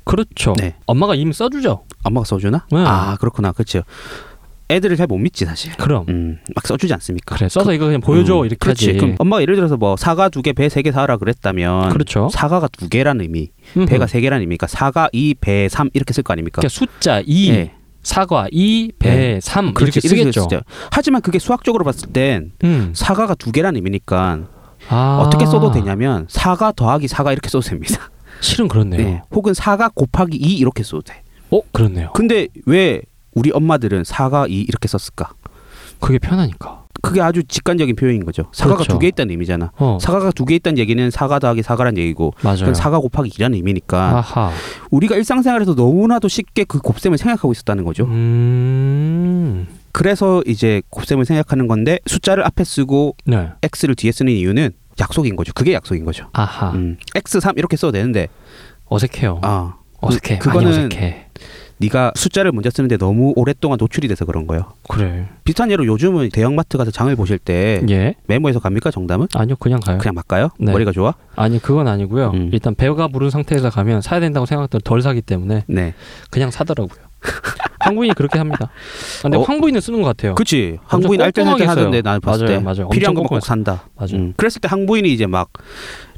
[0.03, 0.55] 그렇죠.
[0.59, 0.75] 네.
[0.87, 1.85] 엄마가 이미 써주죠.
[2.03, 2.67] 엄마가 써주나?
[2.73, 2.79] 네.
[2.85, 3.83] 아 그렇구나, 그렇죠.
[4.71, 5.73] 애들을 잘 못 믿지 사실.
[5.77, 6.05] 그럼.
[6.09, 7.37] 음, 막 써주지 않습니까?
[7.37, 7.49] 그래.
[7.49, 8.41] 써서 이거 그냥 보여줘.
[8.41, 8.93] 음, 이렇게 그렇지.
[8.95, 9.15] 하지.
[9.19, 12.29] 엄마가 예를 들어서 뭐 사과 두 개, 배 세 개 사라 그랬다면 그렇죠.
[12.33, 13.87] 사과가 두 개라는 의미, 음흠.
[13.87, 16.61] 배가 세 개라는 의미니까 사과 2, 배 3 이렇게 쓸 거 아닙니까?
[16.61, 17.73] 그러니까 숫자 2, 예.
[18.03, 19.41] 사과 2, 배 네.
[19.43, 20.43] 3 그렇지, 이렇게 쓰겠죠.
[20.43, 20.61] 쓰죠.
[20.91, 22.93] 하지만 그게 수학적으로 봤을 땐 음.
[22.95, 24.47] 사과가 두 개라는 의미니까
[24.89, 25.23] 아.
[25.25, 28.11] 어떻게 써도 되냐면 사과 더하기 사과 이렇게 써도 됩니다.
[28.41, 29.03] 실은 그렇네요.
[29.03, 29.23] 네.
[29.33, 31.23] 혹은 4가 곱하기 2 이렇게 써도 돼.
[31.51, 32.13] 어 그렇네요.
[32.15, 33.03] 근데 왜
[33.35, 35.31] 우리 엄마들은 4가 2 이렇게 썼을까?
[36.01, 36.85] 그게 편하니까.
[37.03, 38.45] 그게 아주 직관적인 표현인 거죠.
[38.53, 38.93] 사과가 그렇죠.
[38.93, 39.73] 두개 있다는 의미잖아.
[39.79, 42.75] 어 사과가 두 개 있다는 얘기는 사과 더하기 사과란 얘기고 맞아요.
[42.75, 44.51] 사과 곱하기 2라는 의미니까 아하.
[44.91, 48.05] 우리가 일상생활에서 너무나도 쉽게 그 곱셈을 생각하고 있었다는 거죠.
[48.05, 49.67] 음.
[49.93, 53.49] 그래서 이제 곱셈을 생각하는 건데 숫자를 앞에 쓰고 네.
[53.63, 55.53] x를 뒤에 쓰는 이유는 약속인 거죠.
[55.55, 56.29] 그게 약속인 거죠.
[56.33, 56.71] 아하.
[56.73, 58.29] 음, x3 이렇게 써도 되는데
[58.87, 59.41] 어색해요.
[59.43, 60.39] 아 어색해.
[60.39, 61.30] 그- 그거는 어색해.
[61.81, 64.65] 네가 숫자를 먼저 쓰는데 너무 오랫동안 노출이 돼서 그런 거예요.
[64.89, 65.27] 그래.
[65.45, 68.15] 비슷한 예로 요즘은 대형마트 가서 장을 보실 때 예.
[68.27, 69.29] 메모해서 갑니까 정답은?
[69.35, 69.97] 아니요, 그냥 가요.
[69.99, 70.51] 그냥 막 가요?
[70.59, 70.73] 네.
[70.73, 71.15] 머리가 좋아?
[71.37, 72.33] 아니 그건 아니고요.
[72.35, 72.51] 음.
[72.53, 75.95] 일단 배가 부른 상태에서 가면 사야 된다고 생각도 덜 사기 때문에 네.
[76.31, 77.01] 그냥 사더라고요.
[77.81, 78.71] 황부인이 그렇게 합니다.
[78.71, 79.43] 아, 근데 어?
[79.43, 80.35] 황부인은 쓰는 것 같아요.
[80.35, 80.79] 그치.
[80.85, 82.03] 황부인 알뜰 꼼꼼하게 할때 하던데.
[82.03, 82.89] 나는 봤을 맞아요, 때 맞아요.
[82.91, 83.47] 필요한 엄청 거꼭 꼼꼼했어요.
[83.49, 83.85] 산다.
[83.97, 84.17] 맞아요.
[84.17, 84.35] 음.
[84.37, 85.49] 그랬을 때 황부인이 이제 막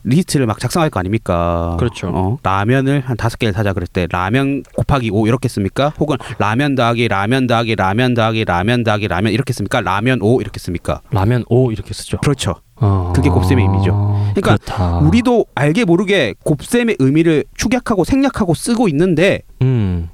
[0.04, 1.76] 리스트를 막 작성할 거 아닙니까?
[1.78, 2.08] 그렇죠.
[2.12, 5.92] 어, 라면을 한 다섯 개를 사자 그랬을 때 라면 곱하기 5 이렇게 씁니까?
[5.98, 9.80] 혹은 라면 더하기 라면 더하기 라면 더하기 라면 더하기 라면 이렇게 씁니까?
[9.80, 11.00] 라면 5 이렇게 씁니까?
[11.10, 12.18] 라면 오 이렇게 쓰죠.
[12.18, 12.54] 그렇죠.
[12.76, 13.12] 어.
[13.14, 13.92] 그게 곱셈의 의미죠.
[14.34, 14.98] 그러니까 그렇다.
[14.98, 20.08] 우리도 알게 모르게 곱셈의 의미를 축약하고 생략하고 쓰고 있는데 음.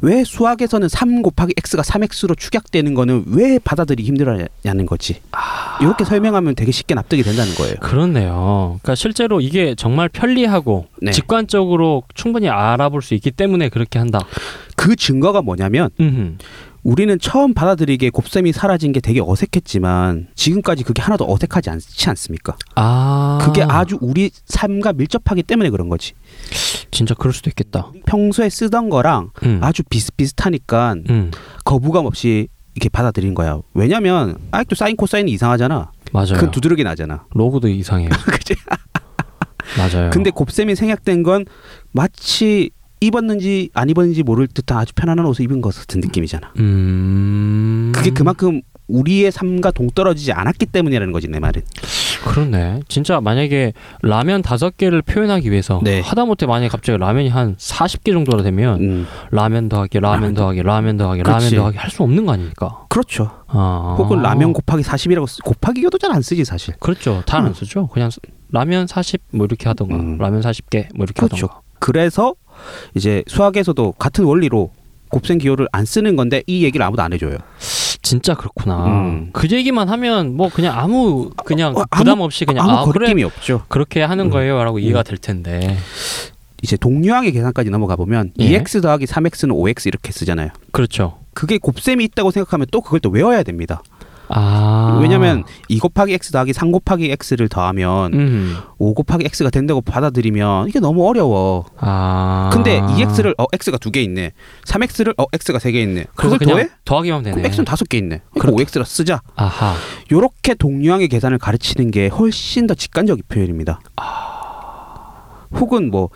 [0.00, 5.20] 왜 수학에서는 3 곱하기 x가 3x로 축약되는 거는 왜 받아들이기 힘들어하냐는 거지.
[5.80, 7.74] 이렇게 설명하면 되게 쉽게 납득이 된다는 거예요.
[7.80, 8.78] 그렇네요.
[8.82, 11.12] 그러니까 실제로 이게 정말 편리하고 네.
[11.12, 14.20] 직관적으로 충분히 알아볼 수 있기 때문에 그렇게 한다.
[14.76, 16.38] 그 증거가 뭐냐면 음.
[16.82, 22.56] 우리는 처음 받아들이기에 곱셈이 사라진 게 되게 어색했지만 지금까지 그게 하나도 어색하지 않지 않습니까?
[22.74, 23.38] 아.
[23.40, 26.14] 그게 아주 우리 삶과 밀접하기 때문에 그런 거지.
[26.92, 27.90] 진짜 그럴 수도 있겠다.
[28.06, 29.58] 평소에 쓰던 거랑 음.
[29.62, 31.30] 아주 비슷비슷하니까 음.
[31.64, 33.58] 거부감 없이 이렇게 받아들인 거야.
[33.74, 35.90] 왜냐면 아직도 사인 코사인이 이상하잖아.
[36.12, 36.34] 맞아요.
[36.34, 37.24] 그건 두드러기 나잖아.
[37.34, 38.10] 로그도 이상해요.
[38.30, 38.54] 그치?
[39.76, 40.10] 맞아요.
[40.10, 41.46] 근데 곱셈이 생략된 건
[41.92, 46.52] 마치 입었는지 안 입었는지 모를 듯한 아주 편안한 옷을 입은 것 같은 느낌이잖아.
[46.58, 47.92] 음.
[47.94, 51.62] 그게 그만큼 우리의 삶과 동떨어지지 않았기 때문이라는 거지 내 말은.
[52.24, 52.80] 그렇네.
[52.88, 56.00] 진짜 만약에 라면 다섯 개를 표현하기 위해서 네.
[56.00, 61.22] 하다못해 만약에 갑자기 라면이 한 40개 정도로 되면 음, 라면 더하기 라면 더하기 라면 더하기
[61.22, 61.50] 라면.
[61.50, 62.84] 더하기 할 수 없는 거 아닙니까?
[62.88, 63.30] 그렇죠.
[63.48, 63.96] 아.
[63.98, 66.74] 혹은 라면 곱하기 40이라고 쓰, 곱하기 이것도 잘 안 쓰지 사실.
[66.80, 67.22] 그렇죠.
[67.26, 67.54] 다안 음.
[67.54, 67.86] 쓰죠.
[67.88, 70.18] 그냥 스- 라면 40뭐 이렇게 하던가 음.
[70.18, 71.46] 라면 40개 뭐 이렇게 그렇죠.
[71.46, 71.60] 하던가.
[71.78, 72.34] 그래서
[72.94, 74.70] 이제 수학에서도 같은 원리로
[75.08, 77.36] 곱셈 기호를 안 쓰는 건데 이 얘기를 아무도 안 해줘요.
[78.02, 78.86] 진짜 그렇구나.
[78.86, 79.30] 음.
[79.32, 82.92] 그 얘기만 하면 뭐 그냥 아무 그냥 어, 아무- 부담 없이 그냥 아무 아 그래
[83.06, 83.62] 거리낌이 없죠.
[83.68, 84.30] 그렇게 하는 음.
[84.30, 84.82] 거예요라고 음.
[84.82, 85.76] 이해가 될 텐데.
[86.62, 88.60] 이제 동류항의 계산까지 넘어가 보면 예.
[88.62, 90.50] 2x 더하기 3x는 5x 이렇게 쓰잖아요.
[90.70, 91.18] 그렇죠.
[91.34, 93.82] 그게 곱셈이 있다고 생각하면 또 그걸 또 외워야 됩니다.
[94.34, 94.98] 아.
[95.00, 98.56] 왜냐면 2 곱하기 x 더하기 3 곱하기 x를 더하면 음.
[98.78, 101.64] 5 곱하기 x가 된다고 받아들이면 이게 너무 어려워.
[101.78, 102.50] 아.
[102.52, 104.32] 근데 2x를 어 x가 두 개 있네.
[104.64, 106.06] 3x를 어 x가 세 개 있네.
[106.16, 106.68] 그래서 그걸 더해?
[106.84, 107.42] 더하기만 되네.
[107.46, 108.22] x는 다섯 개 있네.
[108.38, 109.20] 그럼 5x라 쓰자.
[109.36, 109.74] 아하.
[110.10, 113.80] 요렇게 동류항의 계산을 가르치는 게 훨씬 더 직관적인 표현입니다.
[115.54, 116.08] 혹은 뭐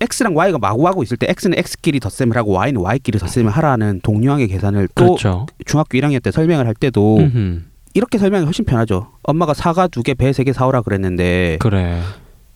[0.00, 4.88] x랑 y가 마구하고 있을 때 x는 x끼리 덧셈을 하고 y는 y끼리 덧셈을 하라는 동류항의 계산을
[4.94, 5.46] 또 그렇죠.
[5.66, 7.60] 중학교 1학년 때 설명을 할 때도 음흠.
[7.94, 9.08] 이렇게 설명이 훨씬 편하죠.
[9.22, 12.00] 엄마가 사과 두 개, 배 세 개 사오라 그랬는데 그래.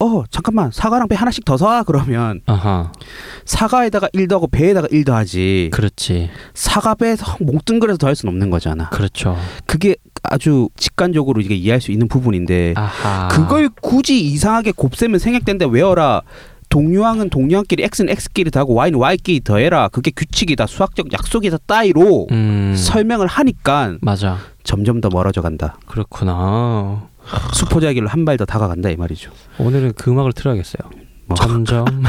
[0.00, 2.92] 어 잠깐만 사과랑 배 하나씩 더 사와 그러면 아하.
[3.44, 6.30] 사과에다가 1 더하고 배에다가 1 더하지 그렇지.
[6.54, 8.88] 사과 배에서 몽뚱그려서 더할 수는 없는 거잖아.
[8.90, 9.36] 그렇죠.
[9.66, 13.28] 그게 아주 직관적으로 이게 이해할 수 있는 부분인데 아하.
[13.28, 16.22] 그걸 굳이 이상하게 곱셈은 생략된데 외워라.
[16.68, 19.88] 동류항은 동류항끼리 x는 x끼리 더하고 y는 y끼리 더해라.
[19.88, 20.66] 그게 규칙이다.
[20.66, 21.58] 수학적 약속이다.
[21.66, 22.74] 따위로 음.
[22.76, 24.38] 설명을 하니까 맞아.
[24.64, 25.78] 점점 더 멀어져 간다.
[25.86, 27.06] 그렇구나.
[27.52, 29.30] 수포자 길로 한 발 더 다가간다 이 말이죠.
[29.58, 30.90] 오늘은 그 음악을 틀어야겠어요.
[31.26, 31.36] 뭐.
[31.36, 31.84] 점점.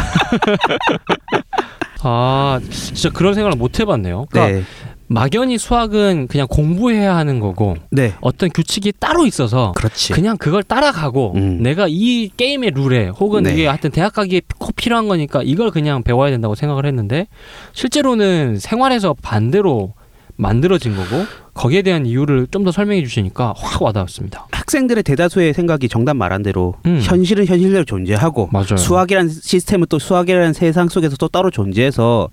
[2.02, 4.26] 아, 진짜 그런 생각을 못 해봤네요.
[4.32, 4.64] 그러니까 네,
[5.10, 10.14] 막연히 수학은 그냥 공부해야 하는 거고 네, 어떤 규칙이 따로 있어서 그렇지.
[10.14, 11.64] 그냥 그걸 따라가고 음.
[11.64, 13.54] 내가 이 게임의 룰에 혹은 네.
[13.54, 17.28] 이게 하여튼 대학 가기에 꼭 필요한 거니까 이걸 그냥 배워야 된다고 생각을 했는데
[17.74, 19.94] 실제로는 생활에서 반대로
[20.40, 24.48] 만들어진 거고 거기에 대한 이유를 좀 더 설명해 주시니까 확 와닿았습니다.
[24.52, 27.00] 학생들의 대다수의 생각이 정답 말한 대로 음.
[27.02, 28.78] 현실은 현실대로 존재하고 맞아요.
[28.78, 32.28] 수학이란 시스템은 또 수학이라는 세상 속에서 또 따로 존재해서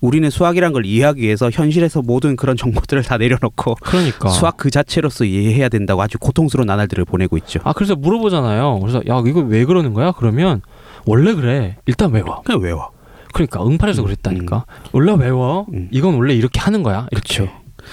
[0.00, 5.24] 우리는 수학이란 걸 이해하기 위해서 현실에서 모든 그런 정보들을 다 내려놓고 그러니까 수학 그 자체로서
[5.24, 7.60] 이해해야 된다고 아주 고통스러운 나날들을 보내고 있죠.
[7.64, 8.78] 아 그래서 물어보잖아요.
[8.80, 10.12] 그래서 야 이거 왜 그러는 거야?
[10.12, 10.62] 그러면
[11.06, 11.76] 원래 그래.
[11.86, 12.42] 일단 외워.
[12.42, 12.90] 그냥 외워.
[13.38, 14.64] 그러니까 응팔에서 음, 그랬다니까.
[14.90, 15.64] 원래 외워.
[15.72, 15.88] 음.
[15.92, 17.06] 이건 원래 이렇게 하는 거야.
[17.10, 17.48] 그렇죠.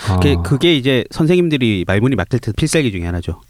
[0.08, 0.16] 아.
[0.16, 3.42] 그게, 그게 이제 선생님들이 말문이 막힐 때 필살기 중에 하나죠.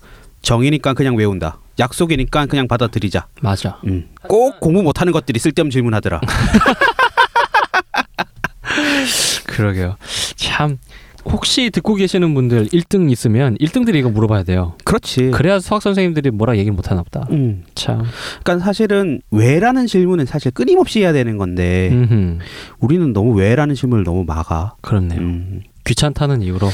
[0.41, 1.57] 정이니까 그냥 외운다.
[1.79, 3.27] 약속이니까 그냥 받아들이자.
[3.41, 3.79] 맞아.
[3.87, 4.09] 음.
[4.27, 6.19] 꼭 공부 못하는 것들이 쓸데없는 질문하더라.
[9.47, 9.95] 그러게요.
[10.35, 10.77] 참
[11.25, 14.75] 혹시 듣고 계시는 분들 1등 있으면 1등들이 이거 물어봐야 돼요.
[14.83, 15.31] 그렇지.
[15.31, 17.27] 그래야 수학 선생님들이 뭐라 얘기를 못 하나 보다.
[17.31, 17.63] 음.
[17.73, 18.03] 참.
[18.43, 22.39] 그러니까 사실은 왜라는 질문은 사실 끊임없이 해야 되는 건데 음흠.
[22.79, 24.75] 우리는 너무 왜라는 질문을 너무 막아.
[24.81, 25.19] 그렇네요.
[25.19, 25.61] 음.
[25.85, 26.69] 귀찮다는 이유로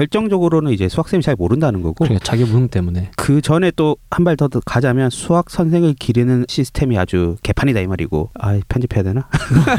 [0.00, 4.24] 결정적으로는 이제 수학 쌤이 잘 모른다는 거고 그러니까 자기 무능 때문에 그 전에 또 한
[4.24, 9.28] 발 더 가자면 수학 선생을 기르는 시스템이 아주 개판이다 이 말이고 아 편집해야 되나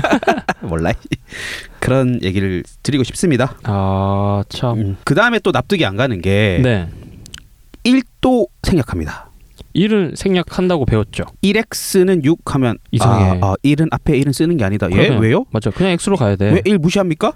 [0.61, 0.93] 몰라
[1.79, 3.55] 그런 얘기를 드리고 싶습니다.
[3.63, 4.77] 아 참.
[4.79, 4.97] 음.
[5.03, 6.87] 그 다음에 또 납득이 안 가는 게 네.
[7.83, 9.30] 1도 생략합니다.
[9.75, 11.23] 1을 생략한다고 배웠죠.
[11.43, 13.39] 1x는 6 하면 이상해.
[13.41, 14.87] 아, 아 1은 앞에 1은 쓰는 게 아니다.
[14.91, 15.09] 예?
[15.09, 15.45] 왜요?
[15.51, 15.69] 맞아.
[15.69, 16.51] 그냥 X로 가야 돼.
[16.51, 17.33] 왜 1 무시합니까?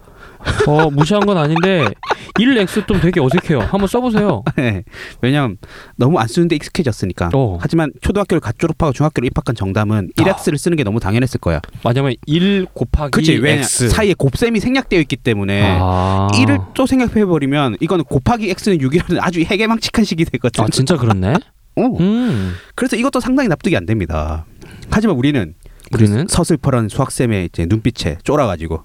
[0.68, 1.86] 어, 무시한 건 아닌데
[2.40, 3.60] 1X 좀 되게 어색해요.
[3.60, 4.44] 한번 써 보세요.
[4.56, 4.84] 네.
[5.22, 5.58] 왜냐면
[5.96, 7.30] 너무 안 쓰는데 익숙해졌으니까.
[7.34, 7.58] 어.
[7.62, 11.60] 하지만 초등학교를 갓 졸업하고 중학교를 입학한 정담은 1x를 쓰는 게 너무 당연했을 거야.
[11.86, 13.38] 왜냐면 1 곱하기 그치?
[13.38, 13.90] 왜 X.
[13.90, 16.28] 사이에 곱셈이 생략되어 있기 때문에 아.
[16.34, 20.64] 1을 또 생략해 버리면 이거는 곱하기 x는 6이라는 아주 해괴망측한 식이 되거든.
[20.64, 21.36] 아 진짜 그렇네.
[21.78, 21.82] 어.
[22.00, 22.54] 음.
[22.76, 24.46] 그래서 이것도 상당히 납득이 안 됩니다.
[24.90, 25.54] 하지만 우리는
[25.94, 28.84] 우리는 서슬퍼런 수학쌤의 이제 눈빛에 쫄아가지고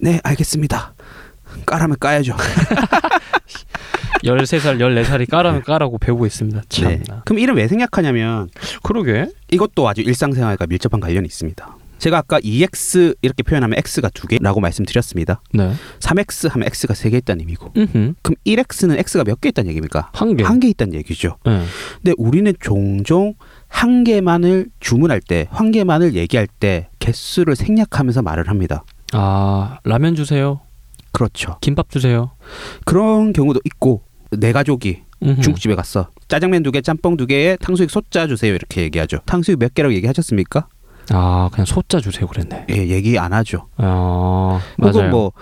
[0.00, 0.94] 네 알겠습니다.
[1.66, 2.36] 까라면 까야죠.
[4.24, 6.62] 13살, 14살이 까라면 까라고 배우고 있습니다.
[6.68, 6.90] 참나.
[6.90, 7.02] 네.
[7.24, 8.48] 그럼 이름 왜 생략하냐면
[8.82, 9.28] 그러게.
[9.50, 11.76] 이것도 아주 일상생활과 밀접한 관련이 있습니다.
[11.98, 15.40] 제가 아까 2x 이렇게 표현하면 x가 두 개라고 말씀드렸습니다.
[15.52, 15.72] 네.
[16.00, 17.72] 3x 하면 x가 세 개 있다는 의미고.
[17.76, 18.14] 음흠.
[18.22, 20.10] 그럼 1x는 x가 몇 개 있다는 얘기입니까?
[20.12, 20.44] 한 개.
[20.44, 21.36] 한 개 있다는 얘기죠.
[21.44, 21.62] 네.
[22.02, 23.34] 근데 우리는 종종
[23.68, 28.84] 한 개만을 주문할 때, 한 개만을 얘기할 때 개수를 생략하면서 말을 합니다.
[29.12, 30.60] 아 라면 주세요.
[31.12, 31.56] 그렇죠.
[31.60, 32.30] 김밥 주세요.
[32.84, 35.40] 그런 경우도 있고 내 가족이 음흠.
[35.40, 36.10] 중국집에 갔어.
[36.28, 38.54] 짜장면 두 개, 짬뽕 두 개에 탕수육 소짜 주세요.
[38.54, 39.18] 이렇게 얘기하죠.
[39.26, 40.68] 탕수육 몇 개라고 얘기하셨습니까?
[41.12, 42.66] 아 그냥 소자 주세요 그랬네.
[42.70, 43.66] 예, 얘기 안 하죠.
[43.76, 45.10] 아 혹은 맞아요.
[45.10, 45.32] 뭐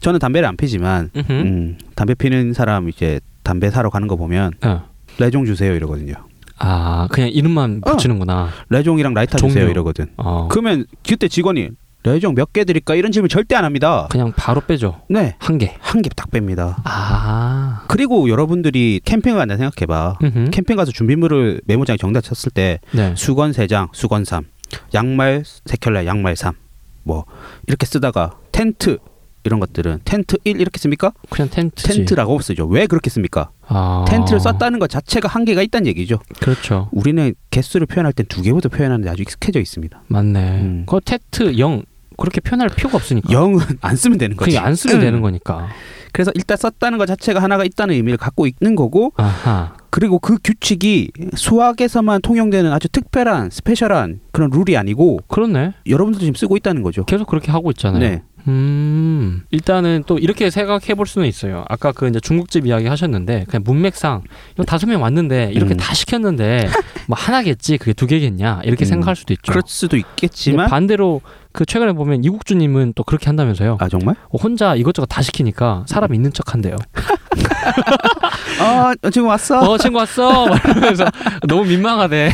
[0.00, 1.32] 저는 담배를 안 피지만 음흠.
[1.32, 4.78] 음, 담배 피는 사람 이제 담배 사러 가는 거 보면 네.
[5.18, 6.14] 레종 주세요 이러거든요.
[6.58, 7.92] 아 그냥 이름만 어.
[7.92, 8.48] 붙이는구나.
[8.70, 9.52] 레종이랑 라이터 종류.
[9.54, 10.06] 주세요 이러거든.
[10.16, 10.48] 어.
[10.50, 11.68] 그러면 그때 직원이
[12.04, 14.06] 레종 몇 개 드릴까 이런 질문 절대 안 합니다.
[14.10, 15.00] 그냥 바로 빼죠.
[15.10, 15.74] 네, 한 개.
[15.80, 16.76] 한 개 딱 뺍니다.
[16.84, 17.82] 아.
[17.88, 20.18] 그리고 여러분들이 캠핑을 간다 생각해봐.
[20.22, 20.50] 음흠.
[20.52, 23.12] 캠핑 가서 준비물을 메모장에 적는다 쳤을 때 네.
[23.16, 24.44] 수건 세 장, 수건 삼,
[24.94, 26.54] 양말 세 켤레, 양말 삼,
[27.02, 27.24] 뭐
[27.66, 28.98] 이렇게 쓰다가 텐트
[29.44, 31.12] 이런 것들은 텐트 1 이렇게 씁니까?
[31.30, 31.88] 그냥 텐트지.
[31.88, 32.66] 텐트라고 쓰죠.
[32.66, 33.50] 왜 그렇게 씁니까?
[33.68, 34.04] 아.
[34.08, 36.18] 텐트를 썼다는 것 자체가 한계가 있다는 얘기죠.
[36.40, 36.88] 그렇죠.
[36.90, 40.02] 우리는 개수를 표현할 땐 두 개부터 표현하는 데 아주 익숙해져 있습니다.
[40.08, 40.60] 맞네.
[40.62, 40.86] 음.
[40.88, 41.82] 그 텐트 0
[42.16, 43.30] 그렇게 표현할 필요가 없으니까.
[43.32, 44.58] 영은 안 쓰면 되는 거지.
[44.58, 45.00] 안 쓰면 음.
[45.00, 45.68] 되는 거니까.
[46.12, 49.76] 그래서 일단 썼다는 것 자체가 하나가 있다는 의미를 갖고 있는 거고 아하.
[49.96, 55.72] 그리고 그 규칙이 수학에서만 통용되는 아주 특별한 스페셜한 그런 룰이 아니고 그렇네.
[55.86, 57.06] 여러분들도 지금 쓰고 있다는 거죠.
[57.06, 58.00] 계속 그렇게 하고 있잖아요.
[58.00, 58.22] 네.
[58.48, 59.42] 음.
[59.50, 61.64] 일단은 또 이렇게 생각해 볼 수는 있어요.
[61.68, 64.22] 아까 그 이제 중국집 이야기 하셨는데 그냥 문맥상
[64.54, 65.76] 이거 다섯 명 왔는데 이렇게 음.
[65.76, 66.68] 다 시켰는데
[67.08, 68.86] 뭐 하나겠지 그게 두 개겠냐 이렇게 음.
[68.86, 69.50] 생각할 수도 있죠.
[69.50, 71.20] 그럴 수도 있겠지만 반대로
[71.52, 73.78] 그 최근에 보면 이국주님은 또 그렇게 한다면서요.
[73.80, 74.14] 아 정말?
[74.28, 76.76] 어, 혼자 이것저것 다 시키니까 사람 있는 척 한대요.
[78.60, 79.60] 아 지금 왔어.
[79.60, 81.06] 어 친구 왔어 막 이러면서
[81.48, 82.32] 너무 민망하대.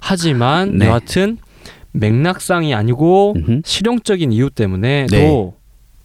[0.00, 0.86] 하지만 네.
[0.86, 1.38] 여하튼
[1.92, 3.60] 맥락상이 아니고 음흠.
[3.64, 5.52] 실용적인 이유 때문에도 네.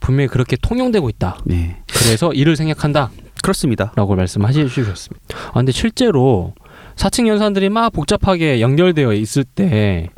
[0.00, 1.38] 분명히 그렇게 통용되고 있다.
[1.44, 3.92] 네 그래서 이를 생략한다라고 그렇습니다.
[3.96, 5.36] 말씀하시 주셨습니다.
[5.48, 6.54] 아 근데 실제로
[6.96, 10.08] 사칙 연산들이 막 복잡하게 연결되어 있을 때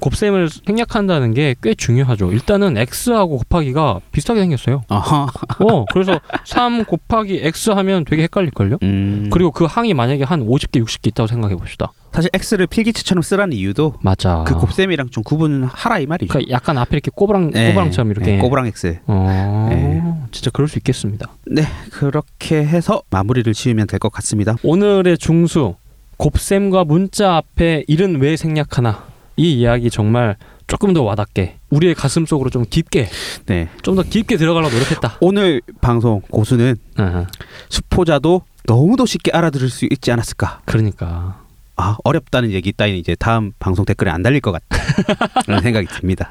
[0.00, 2.32] 곱셈을 생략한다는 게 꽤 중요하죠.
[2.32, 4.82] 일단은 x하고 곱하기가 비슷하게 생겼어요.
[4.88, 5.26] 아하.
[5.60, 8.78] 어, 그래서 3 곱하기 x 하면 되게 헷갈릴걸요?
[8.82, 9.28] 음.
[9.32, 11.92] 그리고 그 항이 만약에 한 50개, 60개 있다고 생각해 봅시다.
[12.12, 14.44] 사실 x를 필기체처럼 쓰라는 이유도 맞아.
[14.46, 16.30] 그 곱셈이랑 좀 구분하라 이 말이죠.
[16.32, 17.68] 그러니까 약간 앞에 이렇게 꼬부랑 네.
[17.68, 18.32] 꼬부랑처럼 이렇게.
[18.32, 18.98] 네, 꼬부랑 x.
[19.06, 20.02] 어, 네.
[20.32, 21.28] 진짜 그럴 수 있겠습니다.
[21.46, 24.56] 네 그렇게 해서 마무리를 지으면 될 것 같습니다.
[24.62, 25.74] 오늘의 중수
[26.18, 29.04] 곱셈과 문자 앞에 일은 왜 생략하나
[29.36, 33.08] 이 이야기 정말 조금 더 와닿게 우리의 가슴 속으로 좀 깊게
[33.46, 35.18] 네 좀 더 깊게 들어가려 노력했다.
[35.20, 37.26] 오늘 방송 고수는 아하,
[37.68, 40.60] 수포자도 너무도 쉽게 알아들을 수 있지 않았을까.
[40.64, 41.40] 그러니까
[41.76, 44.66] 아 어렵다는 얘기 따위는 이제 다음 방송 댓글에 안 달릴 것 같다.
[45.44, 46.28] 그런 생각이 듭니다.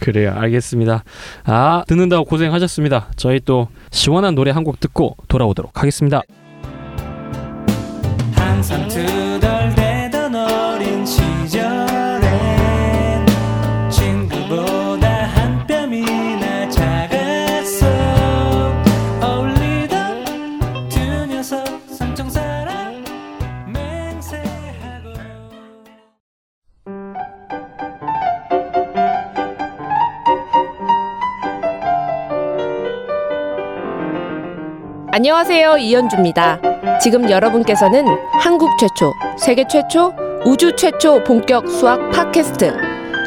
[0.00, 0.32] 그래요.
[0.36, 1.02] 알겠습니다.
[1.44, 3.08] 아 듣는다고 고생하셨습니다.
[3.16, 6.22] 저희 또 시원한 노래 한 곡 듣고 돌아오도록 하겠습니다.
[35.26, 35.78] 안녕하세요.
[35.78, 36.60] 이현주입니다.
[37.02, 42.72] 지금 여러분께서는 한국 최초, 세계 최초, 우주 최초 본격 수학 팟캐스트.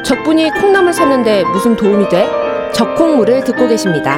[0.05, 2.25] 적분이 콩나물 샀는데 무슨 도움이 돼?
[2.73, 4.17] 적콩물을 듣고 계십니다.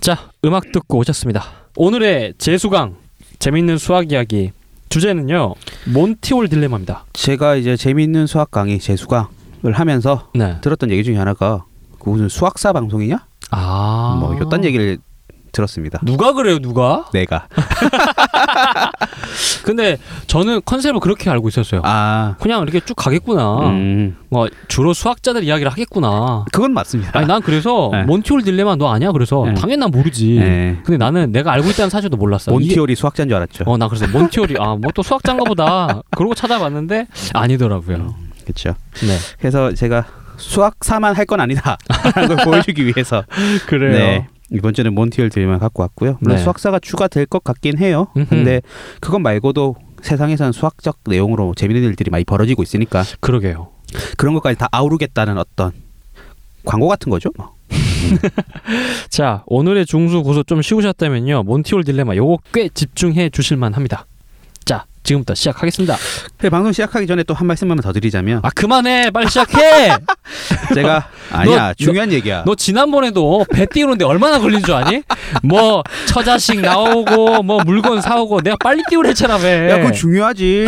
[0.00, 1.44] 자, 음악 듣고 오셨습니다.
[1.76, 2.96] 오늘의 재수강
[3.38, 4.52] 재밌는 수학 이야기
[4.88, 5.56] 주제는요.
[5.92, 7.04] 몬티올 딜레마입니다.
[7.12, 10.56] 제가 이제 재미있는 수학 강의 재수강을 하면서 네.
[10.62, 11.66] 들었던 얘기 중에 하나가
[12.04, 13.18] 그 무슨 수학사 방송이냐?
[13.50, 14.16] 아.
[14.20, 14.98] 뭐 이딴 얘기를
[15.52, 16.00] 들었습니다.
[16.02, 17.04] 누가 그래요, 누가?
[17.12, 17.46] 내가
[19.64, 21.80] 근데 저는 컨셉을 그렇게 알고 있었어요.
[21.84, 23.68] 아 그냥 이렇게 쭉 가겠구나.
[23.68, 26.44] 음, 뭐 주로 수학자들 이야기를 하겠구나.
[26.52, 27.16] 그건 맞습니다.
[27.16, 28.02] 아니 난 그래서 네.
[28.02, 29.12] 몬티올 딜레마 너 아니야?
[29.12, 29.54] 그래서 네.
[29.54, 30.38] 당연히 난 모르지.
[30.40, 30.78] 네.
[30.84, 32.50] 근데 나는 내가 알고 있다는 사실도 몰랐어.
[32.50, 33.62] 몬티올이 수학자인 줄 알았죠.
[33.66, 36.02] 어, 나 그래서 몬티올이 아, 뭐 또 수학자인가 보다.
[36.16, 38.14] 그러고 찾아봤는데 아니더라고요.
[38.42, 38.74] 그렇죠.
[39.02, 39.16] 네.
[39.38, 40.04] 그래서 제가
[40.36, 41.76] 수학사만 할 건 아니다
[42.14, 43.24] 라는 걸 보여주기 위해서
[43.66, 43.92] 그래요.
[43.92, 44.26] 네.
[44.50, 46.18] 이번 주는 몬티올 딜레마 갖고 왔고요.
[46.20, 46.42] 물론 네.
[46.42, 48.08] 수학사가 추가될 것 같긴 해요.
[48.16, 48.26] 음흠.
[48.28, 48.60] 근데
[49.00, 53.68] 그것 말고도 세상에서는 수학적 내용으로 재밌는 일들이 많이 벌어지고 있으니까 그러게요.
[54.18, 55.72] 그런 것까지 다 아우르겠다는 어떤
[56.64, 57.30] 광고 같은 거죠.
[57.38, 57.54] 뭐.
[59.08, 61.42] 자, 오늘의 중수 고수 좀 쉬우셨다면요.
[61.44, 64.06] 몬티올 딜레마 요거 꽤 집중해 주실 만 합니다.
[65.04, 65.96] 자, 지금부터 시작하겠습니다.
[66.38, 69.10] 네, 방송 시작하기 전에 또 한 말씀만 더 드리자면 아, 그만해.
[69.10, 69.90] 빨리 시작해.
[70.74, 72.44] 제가 아니야 너- 중요한 얘기야.
[72.46, 75.02] 너 지난번에도 배 띄우는데 얼마나 걸린 줄 아니?
[75.42, 79.68] 뭐 처자식 나오고 뭐 물건 사오고 내가 빨리 띄우랬잖아 배.
[79.70, 80.66] 야, 그거 중요하지.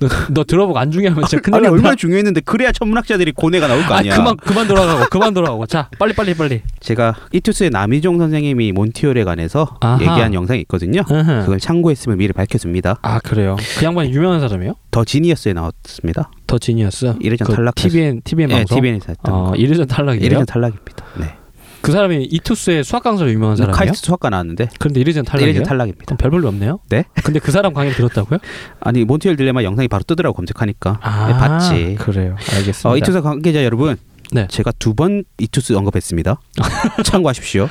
[0.00, 1.74] 너, 너 들어보고 안 중요하면 진짜 큰일 아니 난다.
[1.74, 4.16] 얼마나 중요했는데 그래야 천문학자들이 고뇌가 나올 거 아, 아니야.
[4.16, 5.66] 그만 그만 돌아가고 그만 돌아가고.
[5.66, 6.62] 자, 빨리 빨리 빨리.
[6.80, 9.98] 제가 이투스의 남희종 선생님이 몬티올에 관해서 아하.
[10.00, 11.02] 얘기한 영상이 있거든요.
[11.10, 11.40] 으흠.
[11.40, 12.98] 그걸 참고했으면 미리 밝혀줍니다.
[13.02, 13.56] 아 그래요.
[13.78, 14.74] 그 양반이 유명한 사람이에요?
[14.90, 16.30] 더 지니어스에 나왔습니다.
[16.46, 17.14] 더 지니어스.
[17.20, 17.74] 이래전 그 탈락.
[17.74, 18.76] TVN TVN 네, 방송.
[18.76, 19.56] TVN에서 했던 어, 거.
[19.56, 20.24] 이래전 탈락이에요.
[20.26, 21.04] 이래전 탈락입니다.
[21.18, 21.34] 네.
[21.80, 23.76] 그 사람이 이투스의 수학 강사로 유명한 사람이에요?
[23.76, 25.50] 카이스트 수학과 나왔는데 그런데 일회전 탈락이에요?
[25.50, 26.16] 일회전 탈락입니다.
[26.16, 26.80] 별 볼일 없네요.
[26.90, 27.04] 네?
[27.24, 28.38] 근데 그 사람 강의를 들었다고요?
[28.80, 30.92] 아니 몬티홀 딜레마 영상이 바로 뜨더라고 검색하니까
[31.28, 31.96] 네, 봤지.
[31.98, 32.36] 그래요.
[32.52, 32.88] 알겠습니다.
[32.90, 33.96] 어, 이투스 관계자 여러분,
[34.32, 34.46] 네.
[34.50, 36.40] 제가 두 번 이투스 언급했습니다.
[37.04, 37.68] 참고하십시오.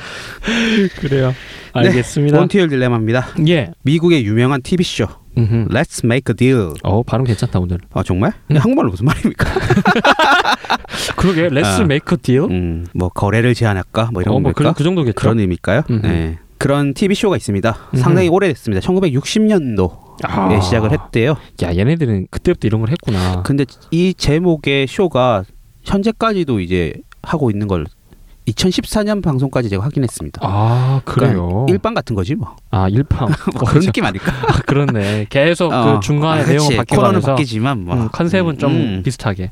[1.00, 1.28] 그래요.
[1.74, 2.38] 네, 알겠습니다.
[2.38, 3.28] 몬티홀 딜레마입니다.
[3.48, 3.70] 예.
[3.82, 5.06] 미국의 유명한 TV 쇼
[5.38, 5.68] 음흠.
[5.70, 6.74] Let's Make a Deal.
[6.82, 7.78] 어 발음 괜찮다 오늘.
[7.92, 8.32] 아 정말?
[8.50, 8.56] 음.
[8.56, 9.46] 한국말로 무슨 말입니까?
[11.16, 11.84] 그러게 Let's 아.
[11.84, 12.40] make deal.
[12.40, 14.10] 음, 뭐 거래를 제안할까?
[14.12, 14.52] 뭐 이런 어, 뭐?
[14.52, 15.14] 그, 그 정도겠죠.
[15.14, 15.82] 그런 의미일까요?
[15.90, 16.06] 음흠.
[16.06, 16.38] 네.
[16.58, 17.76] 그런 TV 쇼가 있습니다.
[17.94, 18.00] 음흠.
[18.02, 18.86] 상당히 오래됐습니다.
[18.86, 19.90] 1960년도에
[20.24, 20.60] 아.
[20.60, 21.36] 시작을 했대요.
[21.62, 23.42] 야 얘네들은 그때부터 이런 걸 했구나.
[23.44, 25.44] 근데 이 제목의 쇼가
[25.84, 27.86] 현재까지도 이제 하고 있는 걸
[28.52, 30.40] 2014년 방송까지 제가 확인했습니다.
[30.42, 31.48] 아 그래요.
[31.48, 32.56] 그러니까 일반 같은 거지 뭐.
[32.70, 33.28] 아 일방.
[33.54, 34.32] 뭐 그런 느낌 아닐까?
[34.46, 35.26] 아 그렇네.
[35.30, 35.94] 계속 어.
[35.94, 36.44] 그 중간에 아.
[36.44, 39.02] 코너는 바뀌어가면서 바뀌지만 뭐 음, 컨셉은 좀 음.
[39.04, 39.50] 비슷하게.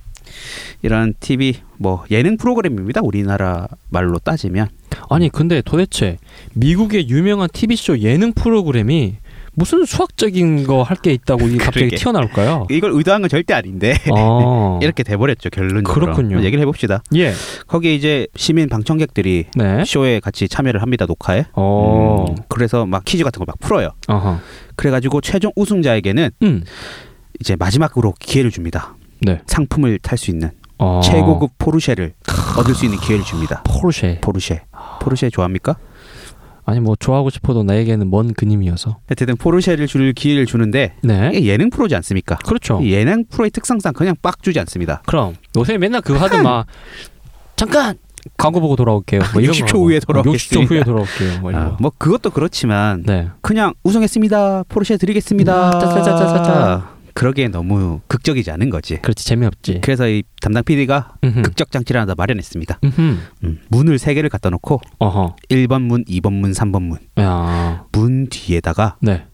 [0.82, 3.00] 이런 TV 뭐 예능 프로그램입니다.
[3.02, 4.68] 우리나라 말로 따지면
[5.08, 6.18] 아니 근데 도대체
[6.54, 9.16] 미국의 유명한 TV 쇼 예능 프로그램이
[9.56, 11.88] 무슨 수학적인 거 할 게 있다고 이게 갑자기.
[11.96, 12.66] 튀어나올까요?
[12.70, 14.78] 이걸 의도한 건 절대 아닌데 어.
[14.84, 16.06] 이렇게 돼버렸죠 결론적으로.
[16.06, 16.38] 그렇군요.
[16.44, 17.02] 얘기를 해봅시다.
[17.16, 17.32] 예.
[17.66, 19.84] 거기 이제 시민 방청객들이 네.
[19.84, 21.46] 쇼에 같이 참여를 합니다 녹화에.
[21.54, 22.26] 어.
[22.30, 23.90] 음, 그래서 막 퀴즈 같은 걸 막 풀어요.
[24.08, 24.38] 어허.
[24.76, 26.64] 그래가지고 최종 우승자에게는 음.
[27.40, 28.96] 이제 마지막으로 기회를 줍니다.
[29.20, 29.40] 네.
[29.46, 31.00] 상품을 탈 수 있는 어.
[31.02, 32.12] 최고급 포르쉐를
[32.58, 33.62] 얻을 수 있는 기회를 줍니다.
[33.64, 34.18] 포르쉐.
[34.20, 34.62] 포르쉐.
[35.00, 35.76] 포르쉐 좋아합니까?
[36.66, 38.98] 아니 뭐 좋아하고 싶어도 나에게는 먼 그님이어서.
[39.10, 41.30] 어쨌든 포르쉐를 줄 기회를 주는데 네.
[41.32, 42.36] 이게 예능 프로지 않습니까?
[42.44, 42.80] 그렇죠.
[42.82, 45.00] 이 예능 프로의 특성상 그냥 빡 주지 않습니다.
[45.06, 46.64] 그럼 요새 맨날 그거 하더만
[47.54, 47.96] 잠깐
[48.36, 49.20] 광고 보고 돌아올게요.
[49.32, 49.78] 뭐 이런 60초 거.
[49.78, 49.98] 후에.
[50.00, 51.40] 60초 후에 돌아올게요.
[51.40, 51.76] 뭐 아, 거.
[51.80, 53.28] 뭐 그것도 그렇지만 네.
[53.40, 54.64] 그냥 우승했습니다.
[54.68, 55.68] 포르쉐 드리겠습니다.
[55.68, 56.95] 아, 짜자자자자.
[57.16, 58.98] 그러기에 너무 극적이지 않은 거지.
[59.00, 59.80] 그렇지 재미없지.
[59.82, 61.42] 그래서 이 담당 PD가 음흠.
[61.42, 62.78] 극적 장치를 하나 더 마련했습니다.
[62.84, 63.16] 음흠.
[63.44, 65.36] 음, 문을 세 개를 갖다 놓고 어허.
[65.48, 66.98] 1번 문, 2번 문, 3번 문.
[67.18, 67.84] 야.
[67.92, 69.24] 문 뒤에다가 네.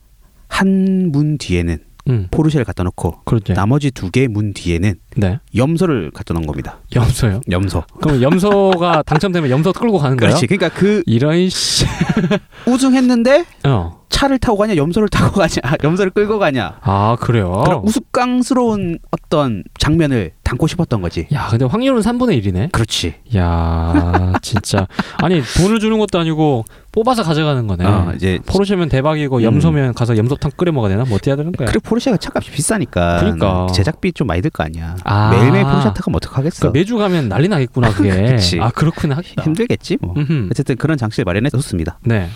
[0.49, 2.27] 한 문 뒤에는 음.
[2.31, 3.53] 포르쉐를 갖다 놓고 그렇죠.
[3.55, 5.39] 나머지 두 개 문 뒤에는 네.
[5.57, 6.81] 염소를 갖다 놓은 겁니다.
[6.95, 7.41] 염소요.
[7.51, 7.83] 염소.
[8.01, 10.31] 그럼 염소가 당첨되면 염소 끌고 가는 거예요?
[10.35, 10.47] 그렇지.
[10.47, 11.85] 그러니까 그 이런 씨.
[12.67, 14.02] 우승했는데 어.
[14.13, 16.79] 차를 타고 가냐, 염소를 타고 가냐, 염소를 끌고 가냐.
[16.83, 17.63] 아 그래요.
[17.65, 21.27] 그런 우스꽝스러운 어떤 장면을 담고 싶었던 거지.
[21.33, 22.71] 야 근데 확률은 3분의 1이네.
[22.73, 23.15] 그렇지.
[23.37, 24.87] 야 진짜
[25.17, 27.85] 아니 돈을 주는 것도 아니고 뽑아서 가져가는 거네.
[27.87, 29.43] 어, 이제 포르쉐면 대박이고 음.
[29.43, 31.05] 염소면 가서 염소탕 끓여 먹어야 되나?
[31.05, 31.67] 뭐 어떻게 해야 되는 거야?
[31.69, 33.67] 그래 포르쉐가 차값이 비싸니까 그러니까.
[33.73, 34.97] 제작비 좀 많이 들 거 아니야.
[35.05, 35.31] 아.
[35.31, 36.59] 매일매일 포르쉐 타면 어떡하겠어.
[36.61, 38.37] 그러니까 매주 가면 난리 나겠구나 그게.
[38.61, 39.21] 아 그렇구나.
[39.43, 40.13] 힘들겠지 뭐.
[40.19, 40.49] 음흠.
[40.51, 41.99] 어쨌든 그런 장치를 마련해서 좋습니다.
[42.05, 42.29] 네.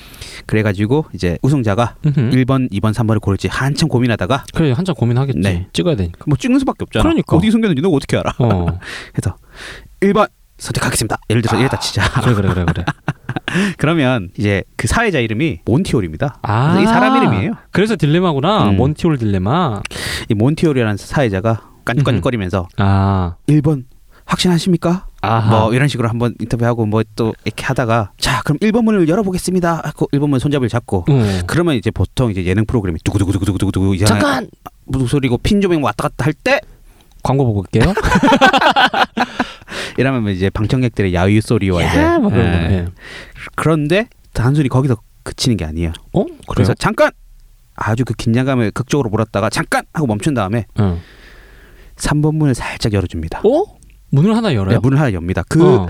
[0.47, 2.31] 그래가지고 이제 우승 자가 음흠.
[2.31, 5.41] 1번, 2번, 3번을 고를지 한참 고민하다가 그래 한참 고민하겠지.
[5.41, 5.67] 네.
[5.73, 6.25] 찍어야 되니까.
[6.27, 7.03] 뭐 찍는 수밖에 없잖아.
[7.03, 7.37] 그러니까.
[7.37, 8.33] 어디 숨겼는지 너가 어떻게 알아?
[8.39, 8.79] 어.
[9.13, 9.37] 그래서
[10.01, 11.19] 1번 선택하겠습니다.
[11.29, 12.09] 예를 들어서 이랬다 치자.
[12.23, 12.85] 그래 그래 그래 그래.
[13.79, 16.39] 그러면 이제 그 사회자 이름이 몬티올입니다.
[16.43, 17.53] 아, 이 사람 이름이에요.
[17.73, 18.71] 그래서 딜레마구나.
[18.71, 18.77] 음.
[18.77, 19.83] 몬티올 딜레마.
[20.29, 23.85] 이 몬티올이라는 사회자가 깐죽깐죽거리면서 아, 1번
[24.27, 25.07] 확신하십니까?
[25.23, 25.51] 아하.
[25.51, 29.83] 뭐 이런 식으로 한번 인터뷰하고 뭐 또 이렇게 하다가 자 그럼 1번 문을 열어보겠습니다.
[29.85, 31.41] 하고 1번 문 손잡이를 잡고 어.
[31.47, 34.49] 그러면 이제 보통 이제 예능 프로그램이 두구두구두구두구두구 이상한 잠깐
[34.85, 36.61] 무슨 소리고 핀 조명 왔다 갔다 할 때
[37.23, 37.93] 광고 보고 올게요.
[39.99, 42.59] 이러면 이제 방청객들의 야유 소리와 이제 야, 뭐 그런 거.
[42.59, 42.73] 예.
[42.79, 42.87] 예.
[43.57, 45.93] 그런데 단순히 거기서 그치는 게 아니에요.
[46.13, 46.25] 어?
[46.25, 47.11] 그래서 그래서 잠깐
[47.75, 51.01] 아주 그 긴장감을 극적으로 몰았다가 잠깐 하고 멈춘 다음에 어.
[51.97, 53.41] 3번 문을 살짝 열어줍니다.
[53.45, 53.65] 어?
[54.11, 54.75] 문을 하나 열어요?
[54.75, 55.43] 네, 문을 하나 엽니다.
[55.49, 55.89] 그 어.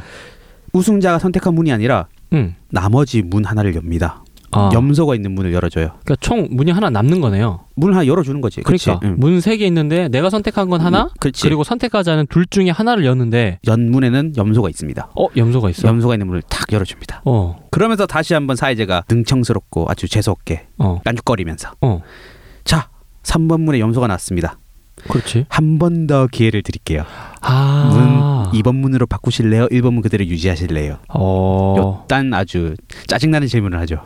[0.73, 2.55] 우승자가 선택한 문이 아니라 응.
[2.71, 4.23] 나머지 문 하나를 엽니다.
[4.53, 4.71] 아.
[4.73, 5.89] 염소가 있는 문을 열어줘요.
[6.05, 7.65] 그러니까 총 문이 하나 남는 거네요.
[7.75, 8.63] 문을 하나 열어주는 거지.
[8.63, 9.17] 그러니까 응.
[9.19, 11.31] 문세 개 있는데 내가 선택한 건 하나, 음.
[11.43, 15.11] 그리고 선택하지 않은 둘 중에 하나를 여는데 연문에는 염소가 있습니다.
[15.15, 15.89] 어 염소가 있어.
[15.89, 17.23] 염소가 있는 문을 탁 열어줍니다.
[17.25, 17.59] 어.
[17.71, 21.01] 그러면서 다시 한번 사회자가 능청스럽고 아주 재수 없게 어.
[21.05, 22.01] 깐죽거리면서 어.
[22.65, 22.89] 자
[23.25, 24.59] 3번 문에 염소가 났습니다.
[25.09, 25.47] 그렇지.
[25.49, 27.05] 한 번 더 기회를 드릴게요.
[27.41, 28.49] 아.
[28.53, 29.67] 문 2번 문으로 바꾸실래요?
[29.69, 30.99] 1번 문 그대로 유지하실래요?
[31.09, 32.03] 어.
[32.07, 32.75] 요딴 아주
[33.07, 34.03] 짜증나는 질문을 하죠.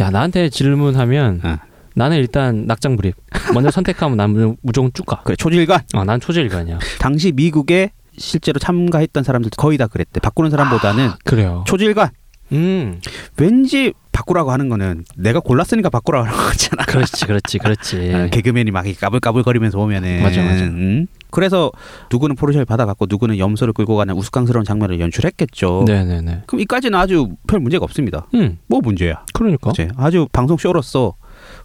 [0.00, 1.56] 야 나한테 질문하면 어.
[1.94, 3.14] 나는 일단 낙장 불입.
[3.54, 5.20] 먼저 선택하면 난 무- 무조건 쭉 가.
[5.24, 5.80] 그래 초질관.
[5.94, 6.78] 어, 난 초질관이야.
[7.00, 10.20] 당시 미국에 실제로 참가했던 사람들 거의 다 그랬대.
[10.20, 11.64] 바꾸는 사람보다는 그래요.
[11.66, 12.10] 초질관.
[12.52, 13.00] 음.
[13.36, 16.84] 왠지 바꾸라고 하는 거는 내가 골랐으니까 바꾸라고 하는 거잖아.
[16.84, 18.10] 그렇지, 그렇지, 그렇지.
[18.14, 20.64] 아, 개그맨이 막 까불까불거리면서 오면은 맞아, 맞아.
[20.64, 21.06] 음?
[21.30, 21.70] 그래서
[22.10, 25.84] 누구는 포르쉐를 받아갖고 누구는 염소를 끌고 가는 우스꽝스러운 장면을 연출했겠죠.
[25.86, 26.42] 네네네.
[26.46, 28.26] 그럼 이까지는 아주 별 문제가 없습니다.
[28.34, 28.58] 음.
[28.66, 29.24] 뭐 문제야?
[29.34, 29.70] 그러니까.
[29.70, 29.88] 그치?
[29.96, 31.14] 아주 방송 쇼로서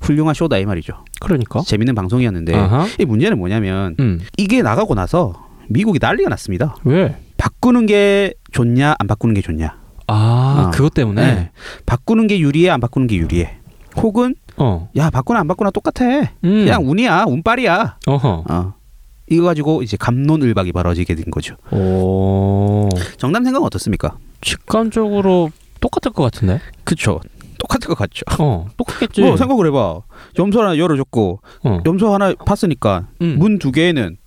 [0.01, 0.93] 훌륭한 쇼다 이 말이죠.
[1.21, 1.61] 그러니까.
[1.61, 2.87] 재밌는 방송이었는데 아하.
[2.99, 4.19] 이 문제는 뭐냐면 음.
[4.37, 5.33] 이게 나가고 나서
[5.69, 6.75] 미국이 난리가 났습니다.
[6.83, 7.15] 왜?
[7.37, 9.82] 바꾸는 게 좋냐 안 바꾸는 게 좋냐.
[10.13, 10.71] 아, 어.
[10.71, 11.21] 그것 때문에.
[11.35, 11.51] 네.
[11.85, 13.57] 바꾸는 게 유리해 안 바꾸는 게 유리해.
[13.97, 14.89] 혹은 어.
[14.95, 16.05] 야 바꾸나 안 바꾸나 똑같아.
[16.05, 16.29] 음.
[16.41, 17.97] 그냥 운이야 운빨이야.
[18.07, 18.43] 어허.
[18.49, 18.73] 어.
[19.29, 21.55] 이거 가지고 이제 감론을박이 벌어지게 된 거죠.
[21.71, 22.89] 오.
[23.17, 24.17] 정남 생각 은 어떻습니까?
[24.41, 26.59] 직관적으로 똑같을 것 같은데.
[26.83, 27.19] 그쵸.
[27.59, 28.23] 똑같을 것 같죠.
[28.39, 29.21] 어, 똑같겠지.
[29.21, 30.01] 뭐 생각을 해봐.
[30.37, 31.79] 염소 하나 열어줬고 어.
[31.85, 33.37] 염소 하나 봤으니까 음.
[33.39, 34.17] 문두 개에는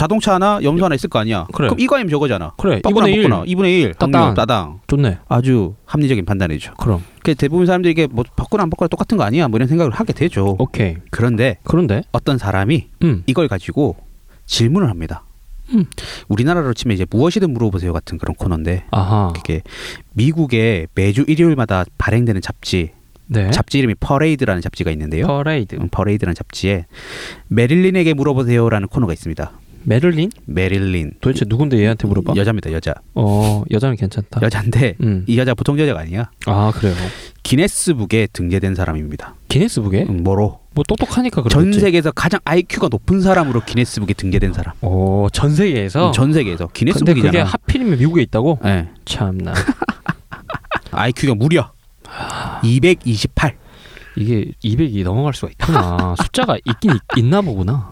[0.00, 1.46] 자동차 하나 염소 하나 있을 거 아니야.
[1.52, 1.68] 그래.
[1.68, 2.54] 럼 이거 아니면 저거잖아.
[2.56, 2.80] 그래.
[2.80, 3.22] 바꾸나 2분의 1.
[3.28, 3.44] 바꾸나.
[3.44, 3.94] 2분의 1.
[3.96, 4.32] 따당.
[4.32, 4.80] 따당.
[4.86, 5.18] 좋네.
[5.28, 6.72] 아주 합리적인 판단이죠.
[6.78, 7.04] 그럼.
[7.22, 9.48] 그 대부분 사람들이 이게 뭐 바꾸나 안 바꾸나 똑같은 거 아니야?
[9.48, 10.56] 뭐 이런 생각을 하게 되죠.
[10.58, 10.96] 오케이.
[11.10, 13.24] 그런데 그런데 어떤 사람이 음.
[13.26, 13.96] 이걸 가지고
[14.46, 15.24] 질문을 합니다.
[15.74, 15.84] 음.
[16.28, 19.34] 우리나라로 치면 이제 무엇이든 물어보세요 같은 그런 코너인데 아하.
[19.36, 19.60] 그게
[20.14, 22.92] 미국에 매주 일요일마다 발행되는 잡지
[23.26, 23.50] 네.
[23.50, 25.26] 잡지 이름이 퍼레이드라는 잡지가 있는데요.
[25.26, 25.74] 퍼레이드.
[25.74, 26.86] 음, 퍼레이드라는 잡지에
[27.48, 29.52] 메릴린에게 물어보세요라는 코너가 있습니다.
[29.82, 30.30] 메릴린?
[30.46, 32.34] 메릴린 도대체 누군데 얘한테 물어봐?
[32.36, 34.40] 여자입니다 여자 어, 여자는 괜찮다.
[34.42, 35.24] 여자인데 음.
[35.26, 36.94] 이 여자 보통 여자가 아니야 아, 그래요.
[37.42, 39.34] 기네스북에 등재된 사람입니다.
[39.48, 40.06] 기네스북에?
[40.08, 41.80] 음, 뭐로 뭐 똑똑하니까 전 그렇지.
[41.80, 44.74] 세계에서 가장 IQ가 높은 사람으로 기네스북에 등재된 사람.
[44.82, 46.08] 오, 전 세계에서.
[46.08, 47.30] 음, 전 세계에서 근데 기네스북이잖아.
[47.30, 48.60] 그게 하필이면 미국에 있다고?
[48.66, 48.88] 예.
[49.04, 49.52] 참나.
[50.92, 51.72] IQ가 무려
[52.62, 53.56] 228.
[54.16, 56.14] 이게 200이 넘어갈 수가 있구나.
[56.22, 57.88] 숫자가 있긴 있, 있나 보구나.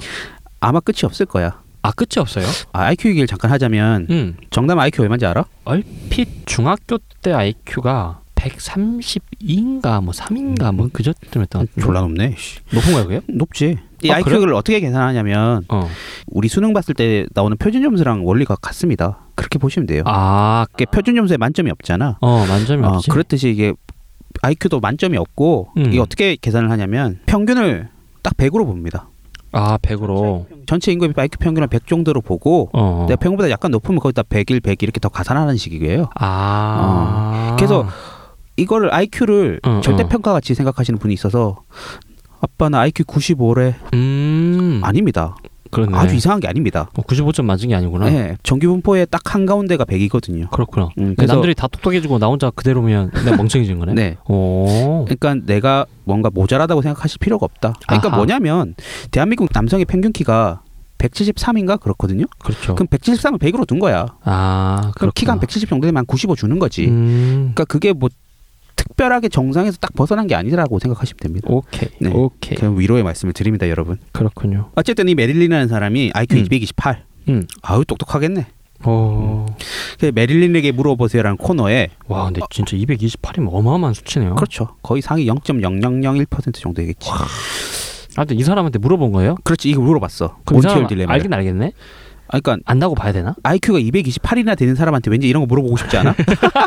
[0.60, 1.62] 아마 끝이 없을 거야.
[1.82, 2.44] 아 끝이 없어요?
[2.72, 4.36] 아, IQ 얘기를 잠깐 하자면 음.
[4.50, 5.44] 정답 IQ 얼마인지 알아?
[5.64, 11.80] 얼핏 중학교 때 IQ가 132인가 뭐 3인가 뭐 그저쯤 했던 것.
[11.82, 12.34] 졸라 높네.
[12.36, 12.58] 씨.
[12.72, 13.20] 높은 거야 그게?
[13.28, 13.78] 높지.
[14.02, 15.88] 이 아, IQ를 어떻게 계산하냐면 어.
[16.28, 19.18] 우리 수능 봤을 때 나오는 표준 점수랑 원리가 같습니다.
[19.34, 20.02] 그렇게 보시면 돼요.
[20.06, 22.18] 아, 이게 표준 점수에 만점이 없잖아.
[22.20, 23.10] 어 만점이 어, 없지.
[23.10, 23.72] 그렇듯이 이게
[24.42, 25.86] IQ도 만점이 없고 음.
[25.86, 27.88] 이게 어떻게 계산을 하냐면 평균을
[28.22, 29.08] 딱 100으로 봅니다.
[29.52, 30.46] 아 100으로.
[30.66, 33.06] 전체 인구의 IQ 평균을 100 정도로 보고 어.
[33.08, 36.10] 내가 평균보다 약간 높으면 거기다 101, 100 이렇게 더 가산하는 식이에요.
[36.18, 37.56] 아.
[37.58, 37.86] 그래서
[38.56, 41.62] 이거를 IQ를 어, 절대 평가 같이 생각하시는 분이 있어서
[42.40, 44.80] 아빠 나 IQ 95래 음.
[44.84, 45.36] 아닙니다.
[45.70, 45.96] 그렇네.
[45.96, 46.90] 아주 이상한 게 아닙니다.
[46.96, 48.10] 어, 95점 맞은 게 아니구나.
[48.10, 50.48] 네, 정규 분포의 딱 한 가운데가 100이거든요.
[50.50, 50.88] 그렇구나.
[50.98, 53.92] 음, 그래서 남들이 다 똑똑해지고 나 혼자 그대로면 내가 멍청해진 거네.
[53.94, 54.16] 네.
[54.28, 55.04] 오.
[55.04, 57.74] 그러니까 내가 뭔가 모자라다고 생각하실 필요가 없다.
[57.86, 58.16] 그러니까 아하.
[58.16, 58.74] 뭐냐면
[59.10, 60.62] 대한민국 남성의 평균 키가
[60.96, 62.24] 173인가 그렇거든요.
[62.38, 62.74] 그렇죠.
[62.74, 64.06] 그럼 173을 100으로 둔 거야.
[64.24, 66.86] 아, 그럼 키가 한 170 정도 되면 한 95 주는 거지.
[66.88, 67.52] 음.
[67.54, 68.08] 그러니까 그게 뭐
[68.78, 71.48] 특별하게 정상에서 딱 벗어난 게 아니라고 생각하시면 됩니다.
[71.50, 71.88] 오케이.
[72.00, 72.10] 네.
[72.12, 72.56] 오케이.
[72.56, 73.98] 그럼 위로의 말씀을 드립니다, 여러분.
[74.12, 74.70] 그렇군요.
[74.76, 76.44] 어쨌든 이 메릴린이라는 사람이 IQ 음.
[76.44, 77.04] 228.
[77.28, 77.46] 음.
[77.62, 78.46] 아유 똑똑하겠네.
[78.86, 79.44] 오.
[79.98, 84.36] 그 메릴린에게 물어보세요라는 코너에 와, 근데 진짜 228이면 어마어마한 수치네요.
[84.36, 84.68] 그렇죠.
[84.82, 87.10] 거의 상위 0.0001% 정도 되겠지.
[87.10, 89.36] 아, 근데 이 사람한테 물어본 거예요?
[89.44, 89.68] 그렇지.
[89.68, 90.38] 이거 물어봤어.
[90.44, 91.12] 그럼 이 사람 딜레마.
[91.12, 91.72] 알긴 알겠네.
[92.28, 93.34] 아, 그러니까 안다고 봐야 되나?
[93.42, 96.14] IQ가 228이나 되는 사람한테 왠지 이런 거 물어보고 싶지 않아?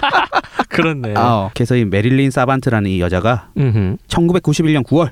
[0.70, 1.14] 그렇네.
[1.16, 3.97] 아, 그래서 이 메릴린 사반트라는 이 여자가 음.
[4.07, 5.12] 1991년 9월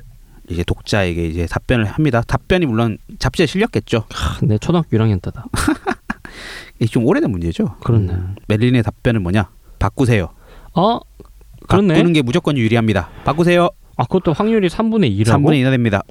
[0.50, 2.24] 이제 독자에게 이제 답변을 합니다.
[2.26, 4.06] 답변이 물론 잡지에 실렸겠죠.
[4.42, 5.46] 내 초등학교 1학년 때다.
[6.80, 7.76] 이게 좀 오래된 문제죠.
[7.84, 8.14] 그렇네.
[8.14, 9.50] 음, 메릴린의 답변은 뭐냐?
[9.78, 10.30] 바꾸세요.
[10.74, 11.00] 어?
[11.68, 11.94] 그렇네.
[11.94, 13.10] 바꾸는 게 무조건 유리합니다.
[13.26, 13.70] 바꾸세요.
[13.98, 15.28] 아 그것도 확률이 3분의 2라고?
[15.28, 16.02] 3분의 2나 됩니다.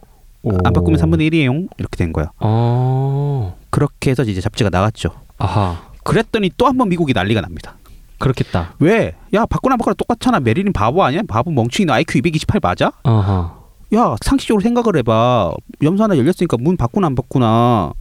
[0.45, 1.69] 안 바꾸면 3분의 1이에요.
[1.79, 2.31] 이렇게 된 거야.
[2.39, 3.58] 어.
[3.71, 5.11] 그렇게 해서 이제 잡지가 나갔죠.
[5.39, 5.77] 아하.
[6.05, 7.75] 그랬더니 또 한 번 미국이 난리가 납니다.
[8.19, 8.75] 그렇겠다.
[8.81, 9.15] 왜?
[9.35, 10.41] 야 바꾸나 바꾸나 똑같잖아.
[10.41, 11.23] 메릴린 바보 아니야?
[11.29, 12.91] 바보 멍청이 너 IQ 228 맞아?
[13.05, 13.57] 아하.
[13.95, 15.53] 야 상식적으로 생각을 해봐.
[15.83, 17.93] 염소 하나 열렸으니까 문 바꾸나 안 바꾸나?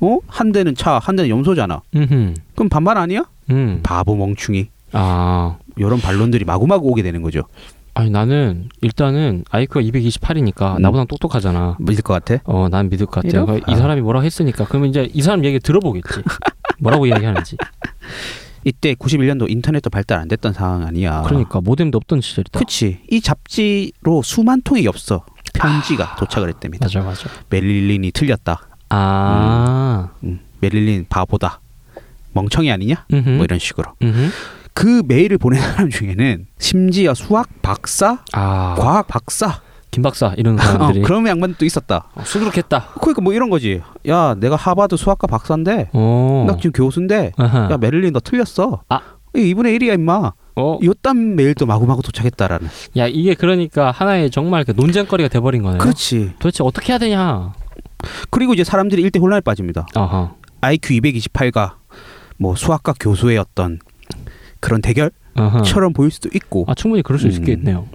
[0.00, 0.18] 어?
[0.26, 1.80] 한 대는 차, 한 대는 염소잖아.
[1.96, 2.34] 음.
[2.54, 3.24] 그럼 반반 아니야?
[3.50, 3.80] 음.
[3.82, 4.68] 바보 멍충이.
[4.92, 5.56] 아.
[5.76, 7.42] 이런 반론들이 마구마구 오게 되는 거죠.
[7.94, 10.82] 아니 나는 일단은 아이큐가 228이니까 음.
[10.82, 11.76] 나보다 똑똑하잖아.
[11.78, 12.42] 믿을 것 같아?
[12.44, 13.28] 어, 난 믿을 것 같아.
[13.28, 13.46] 이래요?
[13.46, 13.76] 그이 아.
[13.76, 16.22] 사람이 뭐라고 했으니까 그러면 이제 이 사람 얘기 들어보겠지.
[16.80, 17.56] 뭐라고 이야기하는지.
[18.64, 21.22] 이때 91년도 인터넷도 발달 안 됐던 상황 아니야.
[21.22, 22.58] 그러니까 모뎀도 없던 시절이다.
[22.58, 23.00] 그치.
[23.10, 26.86] 이 잡지로 수만 통의 엽서 편지가 도착을 했답니다.
[26.86, 27.28] 맞아 맞아.
[27.50, 28.68] 메릴린이 틀렸다.
[28.88, 30.10] 아.
[30.24, 31.60] 음, 메릴린 바보다.
[32.32, 33.04] 멍청이 아니냐?
[33.12, 33.30] 음흠.
[33.30, 33.92] 뭐 이런 식으로.
[34.02, 34.30] 음흠.
[34.74, 38.74] 그 메일을 보낸 사람 중에는 심지어 수학 박사, 아.
[38.78, 39.60] 과학 박사,
[39.90, 42.08] 김 박사 이런 어, 사람들이 그런 양반도 있었다.
[42.14, 42.88] 어, 수두룩했다.
[43.00, 43.82] 그러니까 뭐 이런 거지.
[44.08, 46.44] 야, 내가 하버드 수학과 박사인데, 어.
[46.46, 47.68] 나 지금 교수인데, 아하.
[47.70, 48.82] 야 메릴린 너 틀렸어.
[48.88, 49.00] 아.
[49.34, 50.32] 이 2분의 1이야 임마.
[50.56, 50.78] 어.
[50.82, 52.68] 요딴 메일도 마구마구 도착했다라는.
[52.98, 55.78] 야 이게 그러니까 하나의 정말 그 논쟁거리가 돼버린 거네요.
[55.78, 56.34] 그렇지.
[56.38, 57.54] 도대체 어떻게 해야 되냐.
[58.30, 59.86] 그리고 이제 사람들이 일대 혼란에 빠집니다.
[59.94, 60.34] 아하.
[60.60, 61.76] IQ 228가
[62.36, 63.78] 뭐 수학과 교수의 어떤
[64.62, 65.92] 그런 대결처럼.
[65.92, 66.64] 보일 수도 있고.
[66.68, 67.32] 아 충분히 그럴 수 음.
[67.32, 67.86] 있겠네요.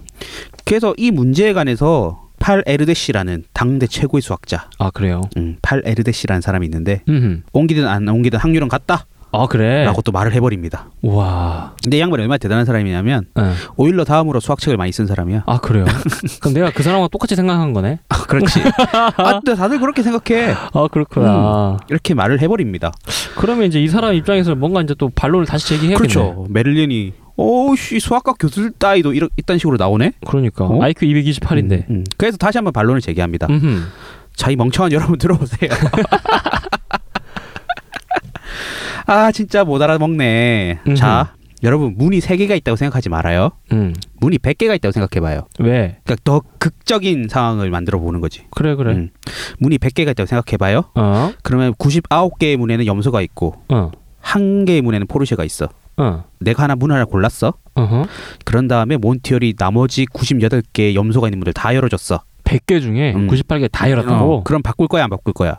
[0.64, 5.22] 그래서 이 문제에 관해서 팔 에르데시라는 당대 최고의 수학자, 아 그래요.
[5.36, 7.42] 음, 팔 에르데시라는 사람이 있는데 음.
[7.52, 9.86] 옮기든 안 옮기든 확률은 같다라고 아 그래.
[10.04, 10.90] 또 말을 해버립니다.
[11.02, 11.74] 와.
[11.82, 13.52] 근데 이 양반이 얼마나 대단한 사람이냐면 예.
[13.76, 15.42] 오일러 다음으로 수학책을 많이 쓴 사람이야.
[15.46, 15.84] 아 그래요.
[16.40, 17.98] 그럼 내가 그 사람과 똑같이 생각한 거네.
[18.08, 18.62] 아, 그렇지.
[19.16, 20.54] 아, 다들 그렇게 생각해.
[20.72, 21.76] 아 그렇구나.
[21.90, 22.92] 이렇게 말을 해버립니다.
[23.36, 25.96] 그러면 이제 이 사람 입장에서 뭔가 이제 또 반론을 다시 제기해야겠네.
[25.96, 26.46] 그렇죠.
[26.48, 30.12] 메릴린이 오씨 수학과 교수들 따위도 이런 이딴 식으로 나오네.
[30.26, 30.82] 그러니까 어?
[30.82, 31.88] IQ 228인데.
[31.88, 32.04] 음, 음.
[32.16, 33.46] 그래서 다시 한번 반론을 제기합니다.
[33.48, 33.86] 음.
[34.34, 35.70] 자, 이 멍청한 여러분 들어보세요.
[39.08, 40.80] 아, 진짜 못 알아먹네.
[40.86, 40.94] 음흠.
[40.94, 43.50] 자, 여러분 문이 세 개가 있다고 생각하지 말아요.
[43.72, 43.94] 음.
[44.20, 45.48] 문이 100개가 있다고 생각해봐요.
[45.60, 45.96] 왜?
[46.04, 48.44] 그러니까 더 극적인 상황을 만들어 보는 거지.
[48.50, 48.92] 그래 그래.
[48.92, 49.08] 음.
[49.58, 50.84] 문이 100개가 있다고 생각해봐요.
[50.94, 51.32] 어.
[51.42, 53.90] 그러면 99개의 문에는 염소가 있고 어.
[54.20, 55.68] 한 개의 문에는 포르쉐가 있어.
[55.96, 56.24] 어.
[56.38, 57.54] 내가 하나 문 하나 골랐어.
[57.74, 58.06] 어허.
[58.44, 62.22] 그런 다음에 몬티얼이 나머지 98개의 염소가 있는 문을 다 열어줬어.
[62.44, 63.26] 100개 중에 음.
[63.26, 64.36] 98개 다 열었다고?
[64.36, 65.58] 어, 그럼 바꿀 거야 안 바꿀 거야?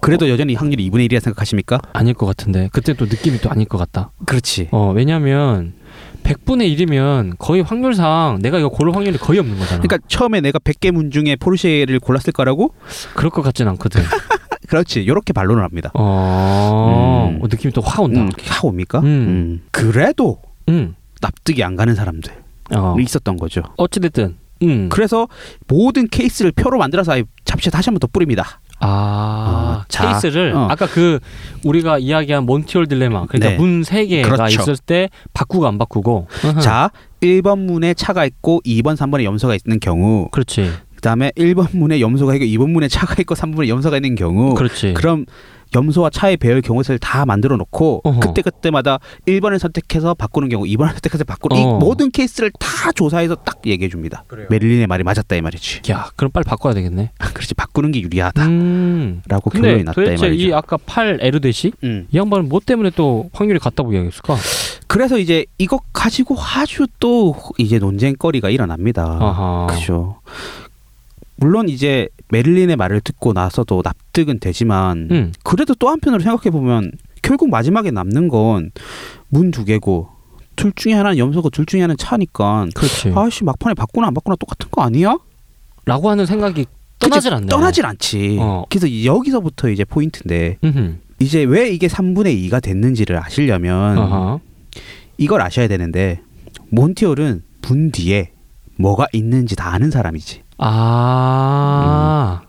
[0.00, 1.80] 그래도 여전히 확률이 2분의 1이라 생각하십니까?
[1.92, 2.68] 아닐 것 같은데.
[2.72, 4.10] 그때 또 느낌이 또 아닐 것 같다.
[4.26, 4.68] 그렇지.
[4.70, 5.72] 어, 왜냐면
[6.22, 9.80] 100분의 1이면 거의 확률상 내가 이거 고를 확률이 거의 없는 거잖아.
[9.80, 12.74] 그러니까 처음에 내가 100개 문 중에 포르쉐를 골랐을 거라고?
[13.14, 14.02] 그럴 것 같진 않거든.
[14.68, 15.02] 그렇지.
[15.02, 15.90] 이렇게 반론을 합니다.
[15.94, 17.42] 어, 음.
[17.42, 18.20] 어, 느낌이 또 확 온다.
[18.22, 18.98] 음, 하고 옵니까?
[19.00, 19.04] 음.
[19.06, 19.62] 음.
[19.70, 20.94] 그래도 음.
[21.20, 22.34] 납득이 안 가는 사람들이
[22.74, 22.96] 어.
[23.00, 23.62] 있었던 거죠.
[23.76, 24.36] 어찌됐든.
[24.62, 24.88] 음.
[24.88, 25.28] 그래서
[25.68, 28.60] 모든 케이스를 표로 만들어서 아예 잡지에 다시 한 번 더 뿌립니다.
[28.78, 30.68] 아, 어, 자, 케이스를 어.
[30.70, 31.18] 아까 그
[31.64, 33.56] 우리가 이야기한 몬티올 딜레마 그러니까 네.
[33.56, 34.62] 문세 개가 그렇죠.
[34.62, 36.28] 있을 때 바꾸고 안 바꾸고.
[36.60, 36.90] 자,
[37.22, 40.70] 1번 문에 차가 있고 2번, 3번에 염소가 있는 경우 그렇지.
[40.96, 44.94] 그다음에 1번 문에 염소가 있고 2번 문에 차가 있고 3번에 염소가 있는 경우 그렇지.
[44.94, 45.26] 그럼
[45.74, 48.20] 염소와 차의 배열 경우를 다 만들어 놓고 어허.
[48.20, 51.60] 그때 그때마다 1번을 선택해서 바꾸는 경우 2번을 선택해서 바꾸는 어.
[51.60, 54.24] 이 모든 케이스를 다 조사해서 딱 얘기해 줍니다.
[54.50, 55.82] 메릴린의 말이 맞았다 이 말이지.
[55.90, 57.10] 야, 그럼 빨리 바꿔야 되겠네.
[57.34, 59.22] 그렇지 바꾸는 게 유리하다라고 음.
[59.52, 60.48] 결론이 났다 이 도대체 말이죠.
[60.48, 62.06] 이 아까 8 에르데시 음.
[62.10, 64.36] 이 양반은 뭐 때문에 또 확률이 같다고 이야기했을까?
[64.86, 69.18] 그래서 이제 이것 가지고 아주 또 이제 논쟁거리가 일어납니다.
[69.20, 69.66] 아하.
[69.68, 70.20] 그죠.
[71.36, 75.32] 물론 이제 메릴린의 말을 듣고 나서도 납득은 되지만 음.
[75.44, 78.70] 그래도 또 한편으로 생각해 보면 결국 마지막에 남는 건
[79.28, 80.08] 문 두 개고
[80.54, 83.12] 둘 중에 하나는 염소고 둘 중에 하나는 차니까 그렇지.
[83.14, 85.18] 아씨 막판에 바꾸나 안 바꾸나 똑같은 거 아니야?
[85.84, 86.64] 라고 하는 생각이
[86.98, 87.46] 떠나질 않네.
[87.48, 88.38] 떠나질 않지.
[88.40, 88.64] 어.
[88.70, 90.94] 그래서 여기서부터 이제 포인트인데 음흠.
[91.18, 94.38] 이제 왜 이게 3분의 2가 됐는지를 아시려면 아하.
[95.18, 96.20] 이걸 아셔야 되는데
[96.70, 98.30] 몬티올은 문 뒤에
[98.78, 100.42] 뭐가 있는지 다 아는 사람이지.
[100.58, 102.42] 아.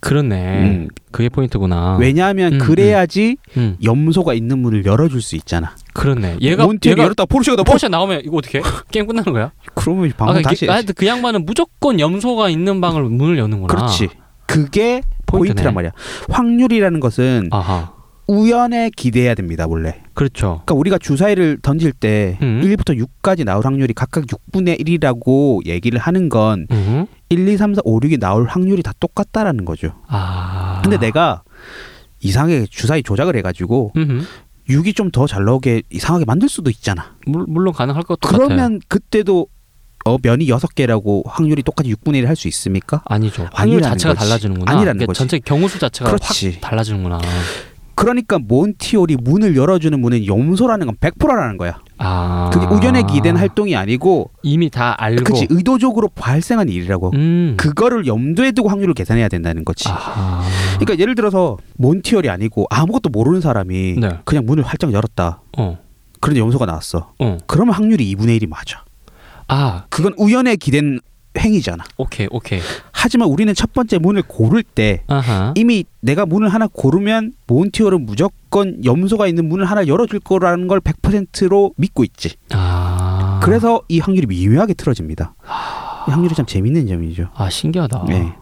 [0.00, 0.62] 그렇네.
[0.62, 0.88] 음.
[1.12, 1.96] 그게 포인트구나.
[2.00, 3.76] 왜냐하면 음, 그래야지 음.
[3.84, 5.74] 염소가 있는 문을 열어줄 수 있잖아.
[5.92, 6.38] 그렇네.
[6.40, 8.62] 얘가 얘가 열었다 포르쉐가 더 포르쉐 나오면 이거 어떻게?
[8.90, 9.52] 게임 끝나는 거야?
[9.74, 13.74] 그러면 방금 아, 다시 그, 하여튼 그 양반은 무조건 염소가 있는 방을 문을 여는구나.
[13.74, 14.08] 그렇지.
[14.46, 15.02] 그게.
[15.26, 15.92] 포인트란 말이야.
[16.28, 17.92] 확률이라는 것은 아하.
[18.30, 20.02] 우연에 기대해야 됩니다, 원래.
[20.14, 20.62] 그렇죠.
[20.64, 22.60] 그러니까 우리가 주사위를 던질 때 음.
[22.62, 27.06] 1부터 6까지 나올 확률이 각각 6분의 1이라고 얘기를 하는 건 음.
[27.28, 29.94] 1, 2, 3, 4, 5, 6이 나올 확률이 다 똑같다라는 거죠.
[30.06, 30.80] 아.
[30.82, 31.42] 근데 내가
[32.20, 34.24] 이상하게 주사위 조작을 해가지고 음.
[34.68, 37.16] 6이 좀 더 잘 나오게 이상하게 만들 수도 있잖아.
[37.26, 38.46] 물, 물론 가능할 것도 같아요.
[38.46, 39.48] 그러면 그때도
[40.04, 43.02] 어, 면이 6개라고 확률이 똑같이 6분의 1을 할수 있습니까?
[43.04, 43.48] 아니죠.
[43.52, 44.24] 확률 자체가 거지.
[44.28, 44.70] 달라지는구나.
[44.70, 45.18] 아니라는 그러니까 거지.
[45.18, 46.52] 전체 경우수 자체가 그렇지.
[46.52, 47.20] 확 달라지는구나.
[48.00, 51.80] 그러니까 몬티올이 문을 열어주는 문은 염소라는 건 100%라는 거야.
[51.98, 52.48] 아.
[52.50, 55.24] 그게 우연에 기댄 활동이 아니고 이미 다 알고.
[55.24, 57.10] 그치 의도적으로 발생한 일이라고.
[57.14, 57.54] 음.
[57.58, 59.84] 그거를 염두에 두고 확률을 계산해야 된다는 거지.
[59.88, 60.42] 아.
[60.78, 64.18] 그러니까 예를 들어서 몬티올이 아니고 아무것도 모르는 사람이 네.
[64.24, 65.42] 그냥 문을 활짝 열었다.
[65.58, 65.78] 어.
[66.20, 67.12] 그런데 염소가 나왔어.
[67.18, 67.38] 어.
[67.46, 68.82] 그러면 확률이 2분의 1이 맞아.
[69.46, 69.84] 아.
[69.90, 71.00] 그건 우연에 기댄
[71.38, 71.84] 행위잖아.
[71.96, 72.60] 오케이 오케이.
[72.92, 75.54] 하지만 우리는 첫 번째 문을 고를 때 아하.
[75.56, 81.72] 이미 내가 문을 하나 고르면 몬티올은 무조건 염소가 있는 문을 하나 열어줄 거라는 걸 100%로
[81.76, 82.34] 믿고 있지.
[82.52, 83.40] 아.
[83.42, 85.34] 그래서 이 확률이 미묘하게 틀어집니다.
[86.08, 87.28] 이 확률이 참 재밌는 점이죠.
[87.34, 88.06] 아 신기하다.
[88.08, 88.34] 네.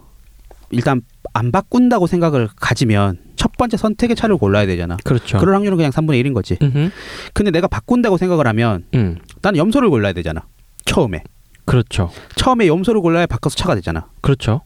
[0.71, 1.01] 일단
[1.33, 4.97] 안 바꾼다고 생각을 가지면 첫 번째 선택의 차를 골라야 되잖아.
[5.03, 5.37] 그렇죠.
[5.37, 6.57] 그럴 확률은 그냥 3분의 1인 거지.
[6.61, 6.91] 음.
[7.33, 9.17] 근데 내가 바꾼다고 생각을 하면 음.
[9.41, 10.41] 나는 염소를 골라야 되잖아.
[10.85, 11.23] 처음에.
[11.69, 12.09] 그렇죠.
[12.35, 14.07] 처음에 염소를 골라야 바꿔서 차가 되잖아.
[14.21, 14.61] 그렇죠.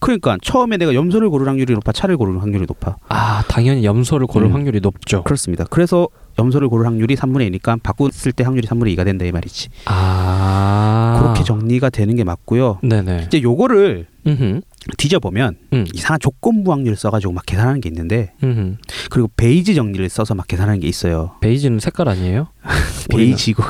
[0.00, 2.96] 그러니까 처음에 내가 염소를 고를 확률이 높아 차를 고를 확률이 높아.
[3.08, 4.54] 아 당연히 염소를 고를 음.
[4.54, 5.22] 확률이 높죠.
[5.22, 5.64] 그렇습니다.
[5.70, 9.68] 그래서 염소를 고를 확률이 3분의 2니까 바꿨을 때 확률이 3분의 2가 된다 이 말이지.
[9.86, 11.18] 아.
[11.20, 12.78] 그렇게 정리가 되는 게 맞고요.
[12.82, 13.24] 네네.
[13.26, 14.62] 이제 요거를 음.
[14.96, 15.86] 뒤져보면 음.
[15.92, 18.78] 이상한 조건부 확률 써가지고 막 계산하는 게 있는데 음.
[19.10, 21.36] 그리고 베이즈 정리를 써서 막 계산하는 게 있어요.
[21.40, 22.48] 베이지는 색깔 아니에요?
[23.10, 23.62] 베이지고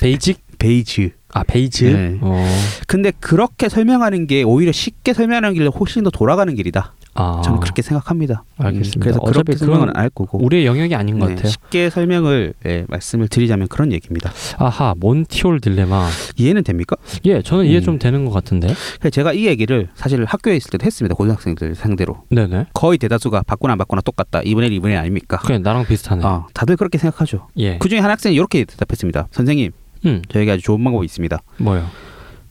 [0.00, 0.42] 베이직?
[0.58, 1.12] 베이즈.
[1.32, 1.92] 아 베이즈.
[1.92, 2.18] 네.
[2.20, 2.46] 어.
[2.86, 6.94] 근데 그렇게 설명하는 게 오히려 쉽게 설명하는 길로 훨씬 더 돌아가는 길이다.
[7.14, 7.40] 아.
[7.44, 8.44] 저는 그렇게 생각합니다.
[8.58, 8.98] 알겠습니다.
[8.98, 9.54] 음, 그래서 그렇게
[9.90, 10.42] 안할 거고.
[10.44, 11.50] 우리의 영역이 아닌 것 네, 같아요.
[11.50, 14.32] 쉽게 설명을 예, 말씀을 드리자면 그런 얘기입니다.
[14.58, 16.08] 아하 몬티홀 딜레마.
[16.36, 16.96] 이해는 됩니까?
[17.24, 17.82] 예, 저는 이해 음.
[17.82, 18.68] 좀 되는 것 같은데.
[18.98, 21.14] 그래서 제가 이 얘기를 사실 학교에 있을 때도 했습니다.
[21.14, 22.24] 고등학생들 상대로.
[22.30, 22.66] 네네.
[22.74, 24.40] 거의 대다수가 바꾸나 안 바꾸나 똑같다.
[24.40, 25.38] 2분의 1, 2분의 1 아닙니까?
[25.38, 26.24] 그래 나랑 비슷하네.
[26.24, 27.48] 어, 다들 그렇게 생각하죠.
[27.58, 27.78] 예.
[27.78, 29.28] 그 중에 한 학생이 이렇게 대답했습니다.
[29.30, 29.70] 선생님,
[30.06, 31.38] 음 저에게 아주 좋은 방법이 있습니다.
[31.58, 31.86] 뭐요?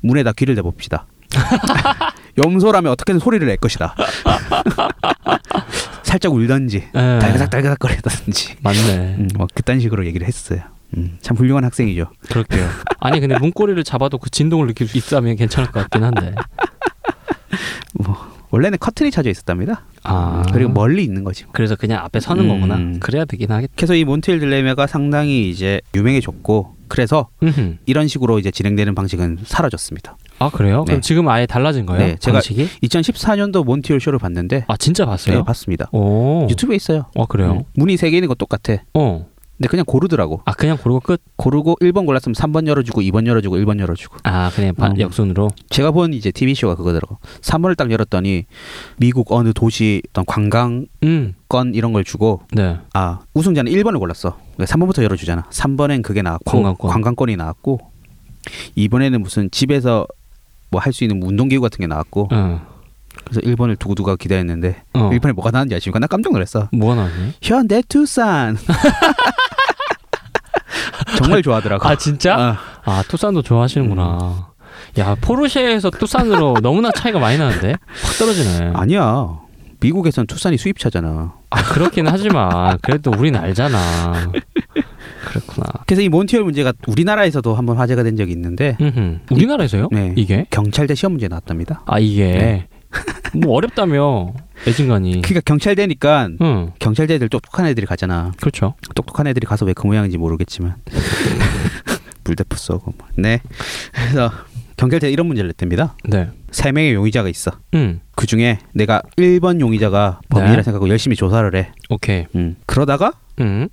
[0.01, 1.05] 문에다 귀를 대봅시다.
[2.37, 3.95] 염소라면 어떻게든 소리를 낼 것이다.
[6.03, 7.19] 살짝 울던지, 예.
[7.19, 9.15] 달그닥 달그닥 거리던지, 맞네.
[9.17, 10.61] 음, 뭐 그딴 식으로 얘기를 했어요.
[10.95, 12.11] 음, 참 훌륭한 학생이죠.
[12.29, 12.69] 그럴게요.
[12.99, 16.35] 아니 근데 문고리를 잡아도 그 진동을 느낄 수 있다면 괜찮을 것 같긴 한데.
[18.53, 19.81] 원래는 커튼이 쳐져 있었답니다.
[20.03, 21.45] 아 음, 그리고 멀리 있는 거지.
[21.53, 22.49] 그래서 그냥 앞에 서는 음.
[22.49, 22.99] 거구나.
[22.99, 23.73] 그래야 되긴 하겠다.
[23.75, 27.77] 그래서 이 몬트일 딜레마가 상당히 이제 유명해졌고, 그래서 음흠.
[27.87, 30.17] 이런 식으로 이제 진행되는 방식은 사라졌습니다.
[30.43, 30.83] 아 그래요?
[30.85, 31.01] 그럼 네.
[31.01, 32.05] 지금 아예 달라진 거예요?
[32.05, 32.67] 네, 제가- 방식이?
[32.83, 35.37] 2014년도 몬티올 쇼를 봤는데, 아 진짜 봤어요?
[35.39, 35.89] 네, 봤습니다.
[35.91, 36.47] 오.
[36.49, 37.05] 유튜브에 있어요.
[37.15, 37.51] 어 그래요?
[37.53, 38.77] 음, 문이 세 개 있는 거 똑같아.
[38.93, 39.25] 어.
[39.55, 40.41] 근데 그냥 고르더라고.
[40.45, 41.21] 아 그냥 고르고 끝?
[41.37, 44.17] 고르고 1번 골랐으면 3번 열어주고 2번 열어주고 1번 열어주고.
[44.23, 44.99] 아 그냥 반- 음.
[44.99, 45.49] 역순으로.
[45.69, 47.19] 제가 본 이제 TV 쇼가 그거더라고.
[47.41, 48.45] 3번을 딱 열었더니
[48.97, 51.35] 미국 어느 도시 어떤 관광권 음.
[51.73, 52.77] 이런 걸 주고 네.
[52.93, 54.37] 아 우승자는 1번을 골랐어.
[54.57, 55.43] 3번부터 열어주잖아.
[55.51, 57.29] 3번엔 그게 나왔고 관광권.
[57.29, 57.79] 이 나왔고
[58.77, 60.07] 2번에는 무슨 집에서
[60.73, 62.61] 뭐 할 수 있는 운동기구 같은 게 나왔고 어.
[63.25, 65.09] 그래서 1번을 두고두고 기다렸는데 어.
[65.11, 65.99] 1번에 뭐가 나왔는지 아십니까?
[65.99, 66.67] 나 깜짝 놀랐어.
[66.73, 67.33] 뭐가 나왔니?
[67.41, 68.57] 현대 투싼.
[71.17, 71.87] 정말 좋아하더라고.
[71.87, 72.35] 아 진짜?
[72.35, 74.17] 아, 아 투싼도 좋아하시는구나.
[74.21, 74.39] 음.
[75.01, 78.71] 야 포르쉐에서 투싼으로 너무나 차이가 많이 나는데 확 떨어지네.
[78.75, 79.39] 아니야.
[79.79, 81.33] 미국에선 투싼이 수입차잖아.
[81.49, 84.31] 아 그렇긴 하지만 그래도 우린 알잖아.
[85.23, 85.65] 그렇구나.
[85.85, 89.19] 그래서 이 몬티올 문제가 우리나라에서도 한번 화제가 된 적이 있는데 음흠.
[89.31, 89.89] 우리나라에서요?
[89.91, 90.13] 네.
[90.17, 90.45] 이게?
[90.49, 91.83] 경찰대 시험 문제 나왔답니다.
[91.85, 92.67] 아 이게 네.
[93.33, 94.33] 뭐 어렵다며
[94.67, 95.21] 애진간이.
[95.21, 96.71] 그러니까 경찰대니까 응.
[96.79, 98.31] 경찰대들 똑똑한 애들이 가잖아.
[98.39, 98.75] 그렇죠.
[98.95, 100.75] 똑똑한 애들이 가서 왜 그 모양인지 모르겠지만
[102.23, 103.07] 불대포 쏘고 뭐.
[103.15, 103.41] 네.
[103.93, 104.31] 그래서
[104.77, 105.95] 경찰대 이런 문제를 냈답니다.
[106.05, 106.29] 네.
[106.51, 107.51] 세 명의 용의자가 있어.
[107.73, 107.99] 음.
[108.15, 110.63] 그 중에 내가 1번 용의자가 범인이라 네.
[110.63, 111.71] 생각하고 열심히 조사를 해.
[111.89, 112.25] 오케이.
[112.35, 112.55] 음.
[112.65, 113.67] 그러다가 음.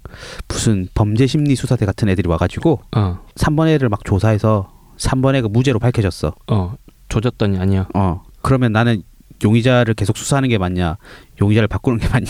[0.49, 3.19] 무슨 범죄 심리 수사대 같은 애들이 와가지고 어.
[3.37, 6.35] 3번 애를 막 조사해서 3번 애가 무죄로 밝혀졌어.
[6.49, 6.75] 어.
[7.09, 7.89] 조졌더니 아니야.
[7.95, 8.23] 어.
[8.43, 9.03] 그러면 나는
[9.43, 10.97] 용의자를 계속 수사하는 게 맞냐?
[11.41, 12.27] 용의자를 바꾸는 게 맞냐?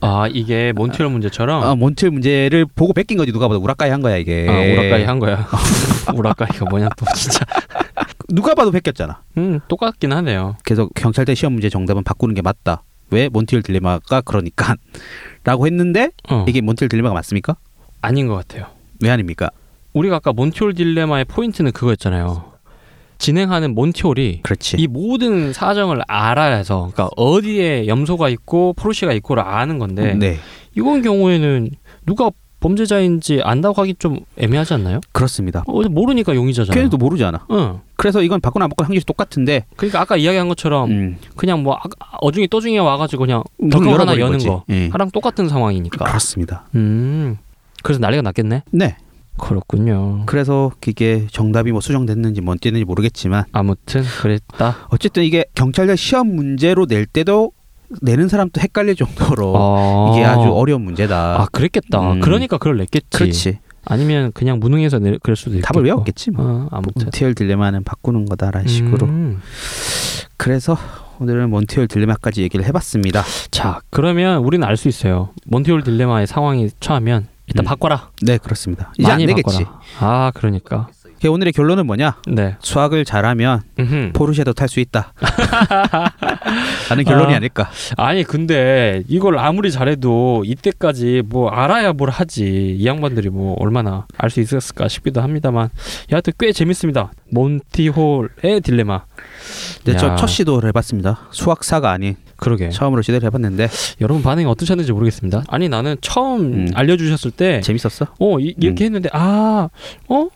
[0.00, 1.62] 아 이게 몬트리올 문제처럼.
[1.62, 4.46] 어, 몬트 문제를 보고 베낀 거지 누가 봐도 우라카이 한 거야 이게.
[4.48, 5.46] 아 우라카이 한 거야.
[6.14, 7.40] 우라카이가 뭐냐 또 진짜.
[8.28, 9.20] 누가 봐도 베꼈잖아.
[9.38, 10.56] 음 똑같긴 하네요.
[10.64, 12.82] 그래서 경찰대 시험 문제 정답은 바꾸는 게 맞다.
[13.10, 14.74] 왜 몬티홀 딜레마가 그러니까
[15.44, 16.44] 라고 했는데 어.
[16.48, 17.56] 이게 몬티홀 딜레마가 맞습니까?
[18.00, 18.66] 아닌 것 같아요.
[19.02, 19.50] 왜 아닙니까?
[19.92, 22.52] 우리가 아까 몬티홀 딜레마의 포인트는 그거였잖아요.
[23.18, 24.76] 진행하는 몬티홀이 그렇지.
[24.78, 30.38] 이 모든 사정을 알아야 해서 그러니까 어디에 염소가 있고 포르쉐가 있고를 아는 건데 네.
[30.76, 31.70] 이건 경우에는
[32.04, 32.30] 누가
[32.62, 35.00] 범죄자인지 안다고 하기 좀 애매하지 않나요?
[35.12, 35.62] 그렇습니다.
[35.66, 36.74] 어, 모르니까 용의자잖아.
[36.74, 37.46] 걔네도 모르잖아.
[37.50, 37.80] 응.
[37.96, 41.18] 그래서 이건 바꾸나 안 바꾸나 확률이 똑같은데 그러니까 아까 이야기한 것처럼 음.
[41.36, 44.46] 그냥 뭐 아- 어중이 떠중이 와가지고 그냥 덜컥 하나 여는 거지.
[44.48, 44.88] 거 예.
[44.88, 46.04] 하랑 똑같은 상황이니까.
[46.06, 46.64] 그렇습니다.
[46.74, 47.36] 음.
[47.82, 48.62] 그래서 난리가 났겠네.
[48.70, 48.96] 네.
[49.38, 50.22] 그렇군요.
[50.26, 54.76] 그래서 이게 정답이 뭐 수정됐는지 뭔 때는지 모르겠지만 아무튼 그랬다.
[54.90, 57.52] 어쨌든 이게 경찰대 시험 문제로 낼 때도
[58.00, 60.12] 내는 사람도 헷갈릴 정도로 어.
[60.14, 61.40] 이게 아주 어려운 문제다.
[61.42, 62.12] 아 그랬겠다.
[62.12, 62.20] 음.
[62.20, 63.06] 그러니까 그걸 냈겠지.
[63.10, 63.58] 그렇지.
[63.84, 65.66] 아니면 그냥 무능해서 내, 그럴 수도 있고.
[65.66, 66.44] 답을 외웠겠지 뭐.
[66.46, 67.04] 어, 아무튼.
[67.04, 69.06] 몬티얼 딜레마는 바꾸는 거다라는 식으로.
[69.06, 69.40] 음.
[70.36, 70.76] 그래서
[71.18, 73.22] 오늘은 몬티얼 딜레마까지 얘기를 해봤습니다.
[73.50, 75.30] 자 그러면 우리는 알 수 있어요.
[75.46, 77.66] 몬티올 딜레마의 상황이 처하면 일단 음.
[77.66, 78.10] 바꿔라.
[78.22, 78.92] 네 그렇습니다.
[78.98, 79.64] 이제 안 많이 되겠지.
[79.64, 79.80] 바꿔라.
[80.00, 80.88] 아 그러니까.
[81.28, 82.16] 오늘의 결론은 뭐냐?
[82.28, 82.56] 네.
[82.60, 84.10] 수학을 잘하면 음흠.
[84.14, 85.12] 포르쉐도 탈 수 있다.
[86.90, 87.36] 라는 결론이 아.
[87.36, 87.70] 아닐까.
[87.96, 94.30] 아니 근데 이걸 아무리 잘해도 이때까지 뭐 알아야 뭘 하지 이 양반들이 뭐 얼마나 알
[94.32, 95.68] 수 있었을까 싶기도 합니다만
[96.10, 99.02] 여하튼 꽤 재밌습니다 몬티홀의 딜레마
[99.84, 99.96] 네, 야.
[99.98, 101.28] 저첫 시도를 해봤습니다.
[101.32, 103.68] 수학사가 아닌 그러게 처음으로 시도를 해봤는데
[104.00, 106.68] 여러분 반응이 어떠셨는지 모르겠습니다 아니 나는 처음 음.
[106.74, 108.06] 알려주셨을 때 재밌었어?
[108.18, 109.68] 어, 이, 이렇게 했는데 아,
[110.08, 110.28] 어?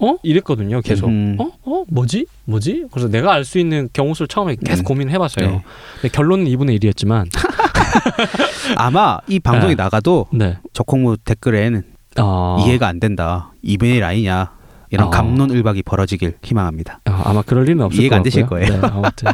[0.00, 0.16] 어?
[0.22, 0.80] 이랬거든요.
[0.80, 1.08] 계속.
[1.08, 1.36] 음.
[1.38, 1.50] 어?
[1.64, 1.84] 어?
[1.88, 2.26] 뭐지?
[2.46, 2.86] 뭐지?
[2.90, 4.84] 그래서 내가 알 수 있는 경우 수를 처음에 계속 음.
[4.84, 5.46] 고민을 해봤어요.
[5.50, 5.62] 네.
[6.00, 7.26] 근데 결론은 2분의 1이었지만,
[8.76, 9.82] 아마 이 방송이 네.
[9.82, 10.56] 나가도 네.
[10.72, 11.82] 적콩무 댓글에는
[12.16, 13.52] 아, 이해가 안 된다.
[13.64, 14.52] 2분의 1 아니냐.
[14.92, 15.10] 이런 아.
[15.10, 17.00] 감론을박이 벌어지길 희망합니다.
[17.04, 18.46] 아, 아마 그럴 일은 없을 이해가 것안 되실.
[18.46, 18.68] 거예요.
[18.80, 19.28] 네, 아무튼.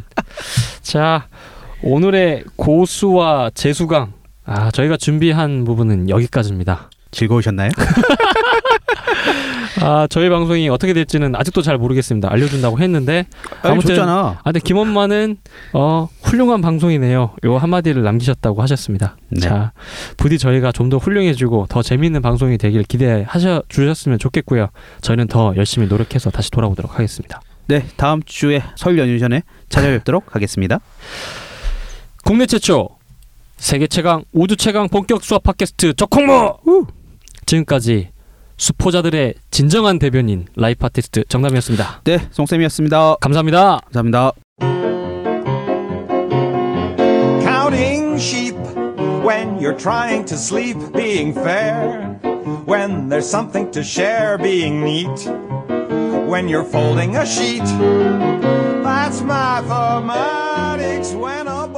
[0.83, 1.27] 자,
[1.83, 4.13] 오늘의 고수와 재수강.
[4.45, 6.91] 아, 저희가 준비한 부분은 여기까지입니다.
[7.11, 7.71] 즐거우셨나요?
[9.83, 12.31] 아, 저희 방송이 어떻게 될지는 아직도 잘 모르겠습니다.
[12.33, 13.27] 알려준다고 했는데,
[13.63, 14.39] 아무튼 좋잖아.
[14.39, 15.37] 아, 근데 김원만은
[15.73, 17.37] 어, 훌륭한 방송이네요.
[17.45, 19.17] 요 한마디를 남기셨다고 하셨습니다.
[19.29, 19.41] 네.
[19.41, 19.73] 자,
[20.17, 24.69] 부디 저희가 좀 더 훌륭해지고 더 재미있는 방송이 되길 기대하셔 주셨으면 좋겠고요.
[25.01, 27.41] 저희는 더 열심히 노력해서 다시 돌아오도록 하겠습니다.
[27.67, 30.79] 네, 다음 주에 설 연휴 전에 찾아뵙도록 하겠습니다.
[32.25, 32.89] 국내 최초
[33.57, 36.59] 세계 최강 우주 최강 본격 수학 팟캐스트 적콩모
[37.47, 38.11] 지금까지
[38.57, 42.03] 수포자들의 진정한 대변인 life artist 정남이었습니다.
[42.05, 43.17] 네, 송쌤이었습니다.
[43.21, 43.81] 감사합니다.
[43.93, 44.33] 감사합니다.
[47.43, 48.57] Counting sheep
[49.25, 52.17] when you're trying to sleep, being fair.
[52.67, 55.29] When there's something to share, being neat.
[56.27, 57.65] When you're folding a sheet,
[58.83, 61.69] that's mathematics when a